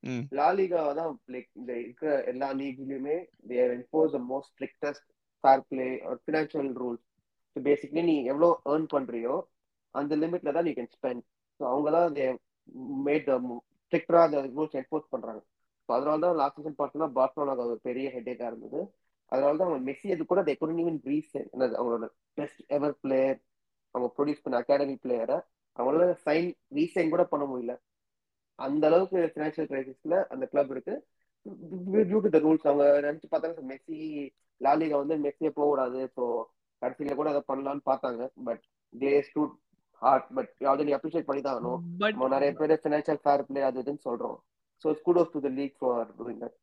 ம். 0.05 0.23
லாலிகா 0.37 0.81
தான் 0.99 1.11
லைக் 1.33 1.49
இந்த 1.53 1.71
இருக்கிற 1.81 2.09
எல்லா 2.31 2.49
லீக்லயுமே 2.59 3.17
they 3.51 3.73
enforce 3.77 4.15
the 4.15 4.21
most 4.31 4.51
strictest 4.53 5.05
fair 5.43 5.63
play 5.69 5.87
financial 6.21 6.71
rules 6.81 7.03
so 7.55 7.61
basically 7.65 8.03
நீ 8.09 8.17
எவ்வளோ 8.31 8.49
ஏர்ன் 8.71 8.87
பண்றியோ 8.93 9.35
அந்த 9.95 10.13
லிமிட்ல 10.23 10.53
தான் 10.55 10.67
நீ 10.67 10.73
கேன் 10.77 10.93
ஸ்பெண்ட் 10.95 11.23
ஸோ 11.59 11.63
அவங்க 11.71 11.89
தான் 11.97 12.15
தே 12.17 12.25
மேட் 13.07 13.25
த 13.27 13.35
ஸ்ட்ரிக்டரா 13.85 14.21
அந்த 14.27 14.37
ரூல்ஸ் 14.55 14.77
என்ஃபோர்ஸ் 14.79 15.11
பண்றாங்க. 15.13 15.41
ஸோ 15.89 15.93
அதனால 15.95 16.19
தான் 16.23 16.37
லாஸ்ட் 16.39 16.57
சீசன் 16.57 16.77
பார்த்தோம்னா 16.79 17.09
பார்சலோனாக்கு 17.17 17.65
ஒரு 17.65 17.81
பெரிய 17.87 18.05
ஹெட்டேக்கா 18.15 18.45
இருந்தது. 18.51 18.79
அதனால 19.31 19.57
தான் 19.57 19.67
அவங்க 19.67 19.83
மெஸ்ஸி 19.87 20.13
அது 20.15 20.23
கூட 20.25 20.41
தே 20.47 20.53
குடன் 20.55 20.79
ஈவன் 20.83 20.97
ரீஸ் 21.09 21.33
என்னது 21.43 21.75
அவங்களோட 21.79 22.07
பெஸ்ட் 22.37 22.61
எவர் 22.69 22.95
பிளேயர் 23.03 23.37
அவங்க 23.95 24.07
ப்ரொடியூஸ் 24.15 24.43
பண்ண 24.43 24.61
அகாடமி 24.61 24.95
பிளேயரை 25.03 25.37
அவங்களால 25.77 26.15
சைன் 26.25 26.49
ரீசைன் 26.77 27.13
கூட 27.13 27.23
பண்ண 27.31 27.43
முடியல. 27.45 27.73
அந்த 28.59 28.83
அளவுக்கு 28.89 29.19
ஃபினான்ஷியல் 29.33 29.69
கிரைசிஸ்ல 29.71 30.17
அந்த 30.33 30.45
கிளப் 30.51 30.71
இருக்கு. 30.75 30.95
டியூ 32.09 32.19
டு 32.25 32.31
த 32.35 32.39
ரூல்ஸ் 32.45 32.67
அவங்க 32.69 32.85
நினைச்சு 33.07 33.27
பார்த்தாங்க 33.31 33.63
மெஸ்ஸி 33.71 33.99
லாலிகா 34.61 34.97
வந்து 35.01 35.15
மெஸ்ஸியே 35.25 35.51
போகக்கூடாது 35.57 36.01
ஸோ 36.15 36.23
கடைசியில 36.81 37.15
கூட 37.19 37.29
அதை 37.33 37.41
பண்ணலாம்னு 37.51 37.83
பார்த்தாங்க. 37.91 38.23
But 38.47 38.63
they 38.93 39.13
stood 39.29 39.53
hard 40.01 40.27
but 40.37 40.51
நீ 40.87 40.93
அப்ரிஷியேட் 40.97 41.29
பண்ணி 41.29 41.41
தான் 41.43 41.55
ஆகணும். 41.55 41.79
நிறைய 42.35 42.51
பேர் 42.59 42.81
ஃபினான்ஷியல் 42.83 43.21
ஃபேர் 43.23 43.47
பிளே 43.49 43.63
அது 43.69 43.81
இதுன்னு 43.83 44.05
சொல்றோம். 44.09 44.37
So 44.83 44.95
kudos 45.07 45.33
to 45.35 45.41
the 45.47 45.51
league 45.59 45.75
for 45.81 46.07
doing 46.19 46.41
that 46.43 46.57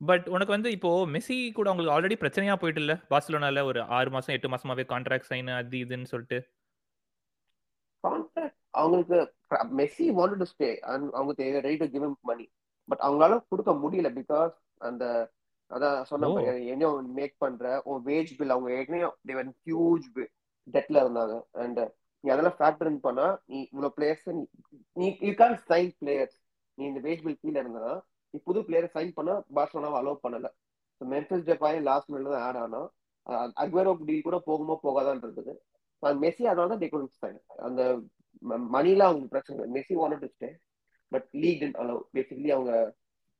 but 0.00 0.26
உனக்கு 0.34 0.54
வந்து 0.54 0.70
இப்போ 0.76 0.90
மெஸ்ஸி 1.12 1.36
கூட 1.58 1.70
உங்களுக்கு 1.72 1.94
ஆல்ரெடி 1.94 2.16
பிரச்சனையா 2.22 2.54
போயிட்டு 2.62 2.80
இல்ல? 2.82 2.94
பார்சலோனால 3.12 3.62
ஒரு 3.68 3.80
ஆறு 3.98 4.10
மாசம் 4.14 4.34
எட்டு 4.34 4.48
மாசமாவே 4.54 4.84
கான்ட்ராக்ட் 4.92 5.28
சைன் 5.30 5.48
அது 5.60 5.76
இதுன்னு 5.84 6.10
சொல்லிட்டு. 6.12 6.38
அவங்களுக்கு 8.76 9.18
மெஸ்ஸி 9.78 10.06
வாண்ட் 10.18 10.40
டு 10.42 10.48
ஸ்டே 10.52 10.68
அவங்க 11.14 11.32
ready 11.60 11.76
to 11.82 11.88
give 11.94 12.06
money 12.30 12.46
but 12.88 13.02
அவங்களால 13.06 13.38
கொடுக்க 13.50 13.72
முடியல 13.82 14.10
பிகாஸ் 14.18 14.54
அந்த 14.88 15.04
அதான் 15.70 15.96
சொன்ன 16.10 16.26
Oh. 16.28 16.40
என்ன 16.72 16.88
மேக் 17.16 17.32
பண்ற 17.42 17.62
உன் 17.88 18.02
வேஜ் 18.08 18.32
பில் 18.38 18.52
அவங்க 18.54 18.68
ஏற்கனவே 18.74 19.06
ஹியூஜ் 19.62 20.04
டெட்ல 20.66 21.00
இருந்தாங்க. 21.04 21.34
அண்ட் 21.62 21.80
நீ 22.24 22.30
அதெல்லாம் 22.34 22.56
ஃபேக்டர் 22.58 22.88
இன் 22.90 23.00
பண்ணா 23.06 23.26
நீ 23.50 23.58
இவ்வளவு 23.66 23.94
பிளேயர்ஸ் 23.96 24.28
நீ 24.96 25.06
யூ 25.26 25.32
கேன் 25.40 25.56
சைன் 25.70 25.90
பிளேயர்ஸ் 26.00 26.36
நீ 26.78 26.84
இந்த 26.90 27.00
வேஜ் 27.06 27.24
பில் 27.24 27.40
கீழே 27.42 27.58
இருந்தா 27.62 27.88
நீ 28.34 28.40
புது 28.48 28.62
பிளேயர் 28.68 28.88
சைன் 28.94 29.12
பண்ணா 29.18 29.34
பார்சலோனாவை 29.56 29.98
அலோவ் 30.00 30.22
பண்ணல. 30.24 30.48
ஸோ 31.00 31.04
மென்ஃபிஸ் 31.12 31.46
டெபாய் 31.50 31.80
லாஸ்ட் 31.88 32.10
மினிட்ல 32.12 32.34
தான் 32.36 32.46
ஆட் 32.48 32.60
ஆனா 32.64 32.82
அக்வேரோ 33.62 33.92
டீல் 34.08 34.26
கூட 34.28 34.38
போகுமோ 34.48 34.76
போகாதான் 34.86 35.20
இருந்தது. 35.22 35.54
மெஸ்ஸி 36.20 36.44
அதனால 36.50 36.70
தான் 36.72 36.82
டெக்கோன் 36.82 37.10
சைன் 37.22 37.38
அந்த 37.68 37.80
மணில 38.74 39.00
அவங்க 39.08 39.26
பிரச்சனை 39.32 39.56
இல்லை. 39.56 39.68
Messi 39.76 39.96
want 40.00 40.22
to 40.24 40.28
stay 40.34 40.50
but 41.12 41.26
league 41.42 41.64
allow 41.82 41.96
basically 42.16 42.50
அவங்க 42.56 42.72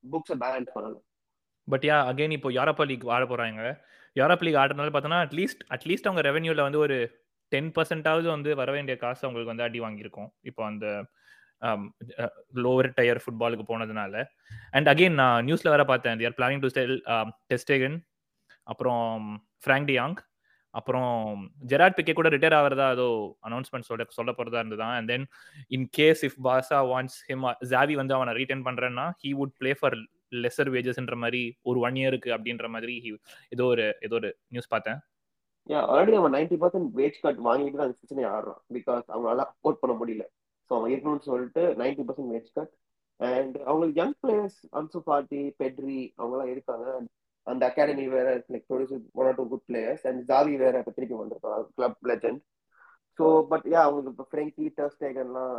புக்ஸை 0.05 0.37
பேலன்ஸ் 0.45 0.73
பண்ணல. 0.77 0.97
பட் 1.69 1.85
யா 1.89 1.99
அகைன் 2.11 2.35
இப்போ 2.37 2.51
யூரோப்பா 2.57 2.85
லீக் 2.91 3.07
ஆட 3.15 3.25
போறாங்க. 3.31 3.63
யூரோப் 4.17 4.45
லீக் 4.47 4.59
ஆடுறதுனால 4.63 4.93
பார்த்தோன்னா 4.95 5.21
அட்லீஸ்ட் 5.27 5.63
அட்லீஸ்ட் 5.77 6.09
அவங்க 6.09 6.23
ரெவென்யூல 6.29 6.67
வந்து 6.67 6.83
ஒரு 6.87 6.97
டென் 7.53 7.71
பர்சன்டாவது 7.77 8.29
வந்து 8.35 8.51
வர 8.61 8.71
வேண்டிய 8.77 8.95
காசு 9.03 9.23
அவங்களுக்கு 9.25 9.53
வந்து 9.53 9.67
அடி 9.67 9.81
வாங்கியிருக்கும். 9.85 10.31
இப்போ 10.51 10.63
அந்த 10.71 10.87
லோவர் 12.65 12.89
டயர் 12.97 13.21
ஃபுட்பாலுக்கு 13.25 13.65
போனதுனால. 13.71 14.25
அண்ட் 14.77 14.89
அகைன் 14.93 15.17
நான் 15.21 15.47
நியூஸ்ல 15.49 15.73
வேற 15.75 15.85
பார்த்தேன். 15.91 16.25
Are 16.29 16.39
planning 16.39 16.63
to 16.65 16.71
sell 16.77 16.97
Ter Stegen 17.53 17.97
அப்புறம் 18.73 19.05
ஃப்ராங்க் 19.65 19.89
டியாங் 19.91 20.17
அப்புறம் 20.79 21.13
ஜெராட் 21.71 21.97
பிக்கே 21.99 22.15
கூட 22.15 22.29
ரிட்டையர் 22.35 22.59
ஆகிறதா 22.59 22.87
ஏதோ 22.97 23.09
அனௌன்ஸ்மெண்ட் 23.49 23.89
சொல்ல 23.89 24.07
சொல்ல 24.19 24.33
போறதா 24.39 24.61
இருந்ததா 24.63 24.89
and 24.99 25.11
then 25.13 25.27
in 25.77 25.89
case 25.99 26.23
if 26.29 26.39
Bhasa 26.49 26.81
wants 26.93 27.19
him 27.29 27.47
Xavi 27.73 27.97
வந்து 28.03 28.17
அவனை 28.19 28.35
ரீட்டைன் 28.41 28.67
பண்றேன்னா 28.69 29.07
he 29.25 29.33
would 29.41 29.57
play 29.61 29.73
for 29.81 29.97
lesser 30.45 30.71
வேஜஸ்ன்ற 30.75 31.17
மாதிரி 31.25 31.43
ஒரு 31.71 31.79
ஒன் 31.87 31.99
இயருக்கு 32.01 32.31
அப்படின்ற 32.37 32.69
மாதிரி 32.77 32.97
ஏதோ 33.55 33.67
ஒரு 33.75 33.85
ஏதோ 34.07 34.17
ஒரு 34.21 34.31
நியூஸ் 34.55 34.73
பார்த்தேன். 34.75 34.99
யா 35.67 35.79
ஆல்ரெடி 35.93 36.17
அவன் 36.19 36.35
நைன்டி 36.37 36.57
பர்சன்ட் 36.63 36.91
வேஜ் 36.99 37.21
கட் 37.25 37.39
வாங்கிட்டு 37.47 37.79
தான் 37.79 37.87
அந்த 37.89 37.99
சீசனே 38.01 38.25
ஆடுறான். 38.33 38.61
பிகாஸ் 38.77 39.05
அவங்களால 39.13 39.45
அஃபோர்ட் 39.51 39.81
பண்ண 39.83 39.95
முடியல. 40.01 40.25
ஸோ 40.71 40.73
அவன் 40.79 40.91
இருக்கணும்னு 40.93 41.29
சொல்லிட்டு 41.31 41.63
ninety 41.81 42.05
percent 42.09 42.33
wage 42.35 42.51
cut 42.59 42.73
and 43.21 43.57
அவங்களுக்கு 43.67 43.99
young 44.01 44.17
players 44.23 44.59
Ansu 44.79 45.01
Fati 45.09 45.43
Pedri 45.61 46.01
அவங்களாம் 46.21 46.53
இருக்காங்க. 46.55 46.87
அந்த 47.47 47.63
அகாடமி 47.71 48.05
வேற 48.17 48.29
like 48.53 48.69
produce 48.71 48.93
one 49.21 49.29
or 49.31 49.39
two 49.41 49.47
good 49.53 49.67
players 49.71 50.05
and 50.11 50.21
Xavi 50.31 50.55
வேற 50.65 50.77
இப்போ 50.83 50.95
திருப்பி 50.97 51.17
வந்திருக்கோம் 51.21 51.67
club 51.79 52.01
legend 52.11 52.43
so 53.19 53.27
but 53.53 53.67
yeah 53.73 53.81
அவங்களுக்கு 53.87 54.15
இப்போ 54.15 54.27
ஃப்ரெங்கி 54.33 54.67
டர்ஸ்டேகன்லாம் 54.79 55.57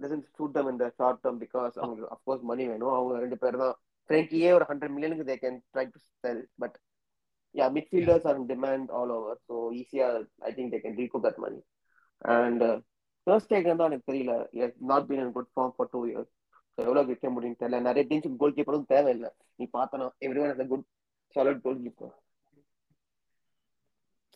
டசன்ட் 0.00 0.28
சூட் 0.36 0.54
தம் 0.56 0.70
இந்த 0.72 0.86
ஷார்ட் 0.98 1.20
டேர்ம் 1.24 1.40
பிகாஸ் 1.44 1.74
அவங்களுக்கு 1.80 2.12
அஃப்கோர்ஸ் 2.16 2.44
மணி 2.50 2.64
வேணும். 2.70 2.94
அவங்க 2.98 3.20
ரெண்டு 3.24 3.38
பேர் 3.42 3.60
தான். 3.64 3.74
ஃப்ரெங்கியே 4.10 4.48
ஒரு 4.52 4.64
ஹண்ட்ரட் 4.70 4.94
மில்லியனுக்கு 4.94 5.28
they 5.30 5.36
can 5.44 5.58
try 5.74 5.84
to 5.92 6.00
sell 6.24 6.42
but 6.62 6.76
yeah 7.54 7.66
midfielders 7.76 8.24
are 8.30 8.40
demand 8.52 8.88
all 8.98 9.12
over 9.16 9.28
over. 9.28 9.36
So 9.48 9.54
I 10.46 10.50
think 10.50 10.56
think 10.56 10.70
they 10.72 10.80
can 10.84 10.96
recoup 11.00 11.22
that 11.22 11.38
money. 11.44 11.60
And 12.36 12.62
uh, 12.62 12.76
தான் 13.26 13.88
எனக்கு 13.90 14.08
தெரியல. 14.10 14.32
Not 14.92 15.06
been 15.10 15.22
not 15.22 15.34
good 15.38 15.52
form 15.54 15.74
for 15.76 15.90
two 15.92 16.00
years 16.10 16.32
எவ்வளவு 16.78 17.08
விற்க 17.10 17.26
முடியும் 17.34 17.58
தெரியல. 17.60 17.80
நிறைய 17.88 18.04
teams 18.10 18.38
கோல் 18.42 18.54
கீப்பரும் 18.58 18.90
தேவையில்லை. 18.92 19.30
நீ 19.58 19.66
பார்த்தனா 19.76 20.06
everyone 20.44 20.52
is 20.54 20.70
good 20.74 20.86
solid 21.36 21.64
goalkeeper 21.84 22.14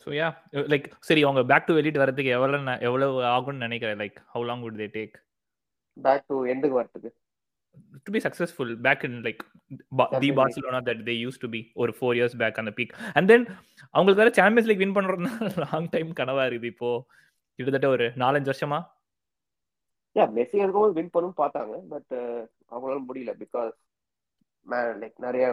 so 0.03 0.09
yeah 0.19 0.27
like 0.73 0.85
சரி 1.07 1.21
அவங்க 1.27 1.41
பேக் 1.51 1.65
டு 1.69 1.73
வெளியிட்டு 1.77 2.01
வரதுக்கு 2.03 2.35
எவ்வளோ 2.35 2.57
எவ்வளவு 2.89 3.15
ஆகும்னு 3.35 3.65
நினைக்கிறேன்? 3.65 3.99
Like 4.03 4.19
how 4.33 4.45
long 4.49 4.61
would 4.65 4.77
they 4.81 4.89
take 4.97 5.15
back 5.97 6.23
to 6.31 6.35
எண்டுக்கு 6.51 6.77
வரதுக்கு 6.79 7.09
to 8.05 8.11
be 8.15 8.21
successful 8.25 8.71
back 8.85 9.03
in 9.07 9.17
like 9.25 9.41
the. 10.23 10.29
Barcelona 10.39 10.79
that 10.89 11.01
they 11.09 11.15
use 11.23 11.41
to 11.43 11.49
be 11.55 11.61
ஒரு 11.81 11.91
ஃபோர் 11.97 12.15
இயர்ஸ் 12.19 12.37
பேக் 12.43 12.59
அந்த 12.61 12.71
பீக் 12.77 12.93
அண்ட் 13.17 13.29
தென் 13.31 13.45
அவங்களுக்கு 13.93 14.21
வேற 14.23 14.31
சாம்பியன்ஸ் 14.39 14.69
லீக் 14.69 14.83
வின் 14.83 14.95
பண்றதுனா 14.97 15.33
லாங் 15.63 15.89
டைம் 15.95 16.11
கனவா 16.21 16.45
இருக்குது 16.49 16.71
இப்போ. 16.73 16.91
கிட்டத்தட்ட 17.59 17.89
ஒரு 17.95 18.07
நாலஞ்சு 18.23 18.51
வருஷமா? 18.51 18.79
யா 20.15 20.23
மெஸ்ஸி 20.35 20.57
இருக்கும்போது 20.61 20.97
வின் 20.97 21.13
பண்ணும் 21.15 21.39
பார்த்தாங்க 21.41 21.75
பட் 21.93 22.11
uh, 22.19 22.41
அவங்களால 22.71 22.99
முடியல 23.07 23.31
பிகாஸ் 23.43 23.75
லைக் 25.01 25.17
நிறைய 25.19 25.45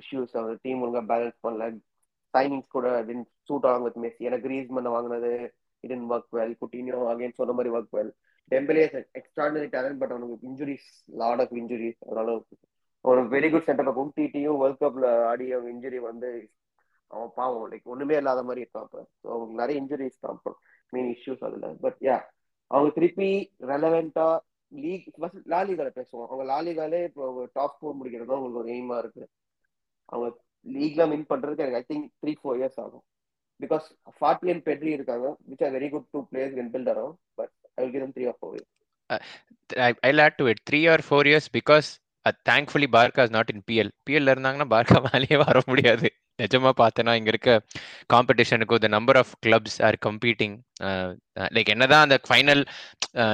இஷ்யூஸ் 0.00 0.34
அவங்க 0.38 0.54
டீம் 0.64 0.82
ஒழுங்காக 0.82 1.06
பேலன்ஸ் 1.10 1.38
பண்ணல. 1.44 1.64
சைனிங்ஸ் 2.34 2.74
கூட 2.76 2.88
வின் 3.08 3.24
சூட் 3.48 3.66
ஆகும் 3.70 3.84
வித் 3.86 3.98
மெஸ்ஸி 4.04 4.26
ஏன்னா 4.28 4.38
கிரீஸ்மன் 4.46 4.94
வாங்கினது 4.94 5.32
didn't 5.84 6.06
work 6.10 6.32
well 6.38 6.56
Coutinho 6.60 7.00
again 7.12 7.38
சொன்ன 7.40 7.54
மாதிரி 7.58 7.72
work 7.76 7.94
well 7.98 8.12
Dembele 8.52 8.84
extraordinary 9.20 9.68
talent 9.76 10.00
but 10.00 10.12
அவனுக்கு 10.14 10.46
இன்ஜுரிஸ் 10.48 10.88
லாட் 11.14 11.42
ஆஃப் 11.44 11.54
இன்ஜுரிஸ் 11.60 12.00
அதனால 12.08 12.34
ஒரு 13.04 13.20
வெரி 13.34 13.48
குட் 13.50 13.66
சென்டர் 13.68 13.88
பேக் 13.90 14.14
டிடியும் 14.18 14.60
வேர்ல்ட் 14.60 14.82
கப்ல 14.82 15.06
ஆடிய 15.30 15.56
இன்ஜுரி 15.72 15.98
வந்து 16.10 16.30
அவன் 17.10 17.32
பாவம். 17.36 17.66
லைக் 17.72 17.90
ஒண்ணுமே 17.92 18.16
இல்லாத 18.16 18.42
மாதிரி 18.42 18.62
இருப்பான் 18.62 18.86
அப்போ. 18.86 19.00
ஸோ 19.20 19.26
அவங்களுக்கு 19.32 19.60
நிறைய 19.62 19.82
இன்ஜுரிஸ் 19.82 20.22
தான். 20.24 20.38
மெயின் 20.92 21.10
இஷ்யூஸ் 21.14 21.44
அதில். 21.48 21.66
பட் 21.80 21.98
யா 22.08 22.16
அவங்க 22.70 22.90
திருப்பி 22.98 23.30
ரெலவெண்டா 23.72 24.26
லீக் 24.72 25.06
ஃபர்ஸ்ட் 25.16 25.48
லாலிகால 25.54 25.90
பேசுவோம். 25.98 26.28
அவங்க 26.28 26.44
லாலிகாலே 26.52 27.00
இப்போ 27.08 27.24
டாப் 27.58 27.76
ஃபோர் 27.78 27.98
முடிக்கிறது 27.98 28.28
தான் 28.30 28.38
அவங்களுக்கு 28.38 28.62
ஒரு 28.62 28.72
எய்மா 28.76 28.96
இருக்கு. 29.02 29.24
அவங்க 30.12 30.28
லீக்ல 30.66 31.02
வின் 31.12 31.26
பண்றதுக்கு 31.32 31.64
எனக்கு 31.64 31.80
I 31.82 31.86
think 31.92 32.06
three 32.22 32.32
four 32.40 32.58
years 32.60 32.80
ஆகும். 32.84 33.04
பிகாஸ் 33.60 33.86
ஃபார்ட்டி 34.18 34.50
அண்ட் 34.52 34.64
பெட்ரி 34.68 34.92
இருக்காங்க 34.98 35.26
which 35.50 35.64
are 35.66 35.74
very 35.76 35.90
good 35.94 36.08
two 36.14 36.20
players 36.30 36.56
can 36.58 36.72
build 36.76 36.92
around 36.94 37.18
but 37.40 37.54
I 37.78 37.82
will 37.84 37.94
give 37.96 38.14
three 38.16 38.26
or 38.32 38.38
four 38.40 38.56
years 38.56 38.70
I 39.10 39.18
I'll 40.08 40.22
do 40.38 40.46
it 40.52 40.62
three 40.70 40.80
or 40.94 41.04
four 41.08 41.28
years 41.30 41.48
because 41.58 41.88
thankfully 42.50 42.88
uh, 42.88 43.24
is 43.24 43.34
not 43.36 43.50
in 43.54 43.64
PL 43.68 43.90
in 44.10 44.32
இருந்தாங்கன்னா 44.34 44.68
Barca 44.74 44.98
மேலேயே 45.08 45.38
வர 45.46 45.58
முடியாது. 45.70 46.08
நிஜமா 46.38 46.72
பார்த்தேன்னா 46.80 47.14
இங்க 47.14 47.28
இருக்க 47.28 47.60
காம்படிஷனுக்கு 48.12 48.76
the 48.76 48.88
number 48.88 49.16
of 49.16 49.32
clubs 49.46 49.84
are 49.84 49.98
competing 50.06 50.58
like 51.56 51.66
என்னதான் 51.66 52.00
அந்த 52.00 52.20
ஃபைனல் 52.28 52.66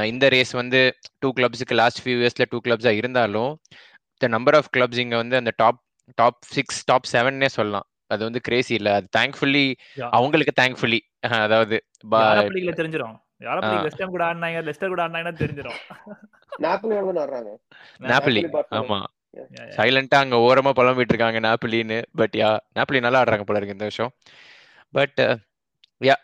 இந்த 0.05 0.29
ரேஸ் 0.29 0.53
வந்து 0.53 0.97
டூ 1.19 1.33
கிளப்ஸுக்கு 1.37 1.83
லாஸ்ட் 1.83 2.05
ஃபியூ 2.05 2.21
இயர்ஸ்ல 2.21 2.47
டூ 2.51 2.61
கிளப்ஸா 2.67 3.01
இருந்தாலும் 3.01 3.61
த 4.21 4.29
நம்பர் 4.29 4.55
ஆஃப் 4.55 4.69
கிளப்ஸ் 4.77 5.05
இங்க 5.05 5.17
வந்து 5.17 5.37
அந்த 5.37 5.53
டாப் 5.57 5.85
டாப் 6.19 6.39
சிக்ஸ் 6.55 6.87
டாப் 6.87 7.05
செவன்னே 7.13 7.49
சொல்லலாம். 7.59 7.87
அது 8.07 8.25
வந்து 8.25 8.41
கிரேசி 8.41 8.75
இல்ல. 8.75 8.99
அது 8.99 9.07
தேங்க்ஃபுல்லி. 9.19 9.77
அவங்களுக்கு 10.19 10.63
தேங்க்ஃபுல்லி 10.63 11.01
அதாவது 11.45 11.83
ஹாம் 12.13 12.25
கூட 14.15 14.25
ஆடினாங்க 14.29 14.61
லெஸ்டர் 14.69 14.95
கூட 14.95 15.05
ஆடினாங்கன்னா 15.05 15.37
வர்றாங்க 17.25 17.51
நாப்பிளி. 18.11 18.43
ஆமா. 18.81 18.99
சைலண்டா 19.75 20.19
அங்க 20.25 20.37
ஓரமா 20.47 20.71
புலம்பிட்டு 20.79 21.13
இருக்காங்க 21.15 21.41
நாப்பிலின்னு 21.41 21.99
பட் 22.21 22.35
யா 22.41 22.49
நாப்பிலி 22.77 23.01
நல்லா 23.01 23.21
ஆடுறாங்க 23.23 23.45
போல 23.47 23.59
இருக்கு 23.59 23.77
இந்த 23.77 23.89
வருஷம் 23.89 24.13
but 24.95 25.21
yeah 26.01 26.17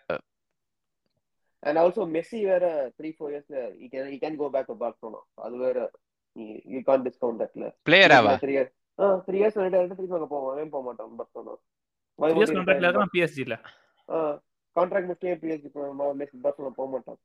and 1.62 1.78
also 1.82 2.02
Messi 2.16 2.40
வேற 2.50 2.64
த்ரீ 2.98 3.08
ஃபோர் 3.14 3.30
இயர்ஸ்ல 3.32 3.60
can 3.92 4.04
he 4.06 4.18
can 4.18 4.34
go 4.36 4.48
back 4.48 4.66
to 4.66 4.76
Barcelona. 4.82 5.20
அது 5.38 5.56
வேற 5.64 5.78
யூ 6.74 6.80
கான் 6.88 7.04
டிஸ்கவுண்ட் 7.06 7.40
தட்ல 7.42 7.68
பிளேயராவா 7.88 8.34
three 8.44 8.52
years 8.56 8.74
ah 8.98 9.08
three 9.26 9.38
years 9.40 9.58
retire 9.58 9.88
திருப்பி 9.92 10.16
அங்க 10.18 10.28
போவோம் 10.34 10.58
ஏன் 10.62 10.72
போக 10.74 10.84
மாட்டோம் 10.88 11.16
Barcelona? 11.20 11.54
Why 12.18 12.28
Three 12.28 12.36
would 12.36 12.42
years 12.42 12.52
he 12.52 12.58
contract 12.58 12.76
ல 12.76 12.82
retire? 12.82 12.92
இருக்கான் 12.92 13.14
பிஎஸ்ஜில 13.14 13.56
ஆ 14.08 14.18
கான்ட்ராக்ட் 14.76 15.08
முடிச்சு 15.10 15.32
பிஎஸ்ஜி 15.42 15.70
போக 15.72 16.88
மாட்டோம் 16.88 17.18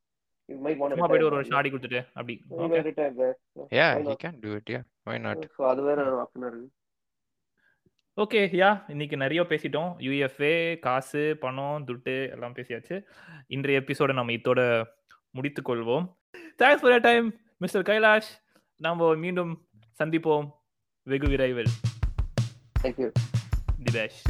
ஒரு 1.30 1.56
ஆடி 1.60 1.70
கொடுத்துட்டு 1.72 2.02
அப்படி. 2.14 2.36
Okay 2.50 2.80
yeah 3.80 3.88
Why 3.94 4.02
he 4.02 4.08
not? 4.08 4.22
Can 4.24 4.38
do 4.44 4.52
it 4.60 4.70
yeah 4.76 4.82
why 5.10 5.18
not 5.26 5.44
so 5.58 5.62
அது 5.72 5.82
வேற 5.82 6.06
ஆப்ஷன் 6.24 6.48
இருக்கு. 6.50 6.70
ஓகே 8.18 8.42
யா 8.62 8.70
இன்னைக்கு 8.94 9.18
நிறைய 9.18 9.42
பேசிட்டோம். 9.52 9.92
யூஎஃப்ஏ 10.06 10.80
காசு 10.80 11.24
பணம் 11.44 11.86
துட்டு 11.88 12.16
எல்லாம் 12.32 12.56
பேசியாச்சு. 12.56 12.98
இன்றைய 13.48 13.82
எபிசோட 13.82 14.14
நம்ம 14.14 14.32
இதோட 14.32 14.84
முடித்துக் 15.30 15.70
கொள்வோம். 15.70 16.08
Thanks 16.64 16.84
for 16.84 17.06
time 17.10 17.28
mister 17.58 17.88
Kailash 17.92 18.32
நம்ம 18.88 19.16
மீண்டும் 19.16 19.54
சந்திப்போம் 20.04 20.48
வெகு 21.04 21.28
விரைவில். 21.28 21.72
தேங்க்யூ 22.84 23.10
திபேஷ் 23.86 24.22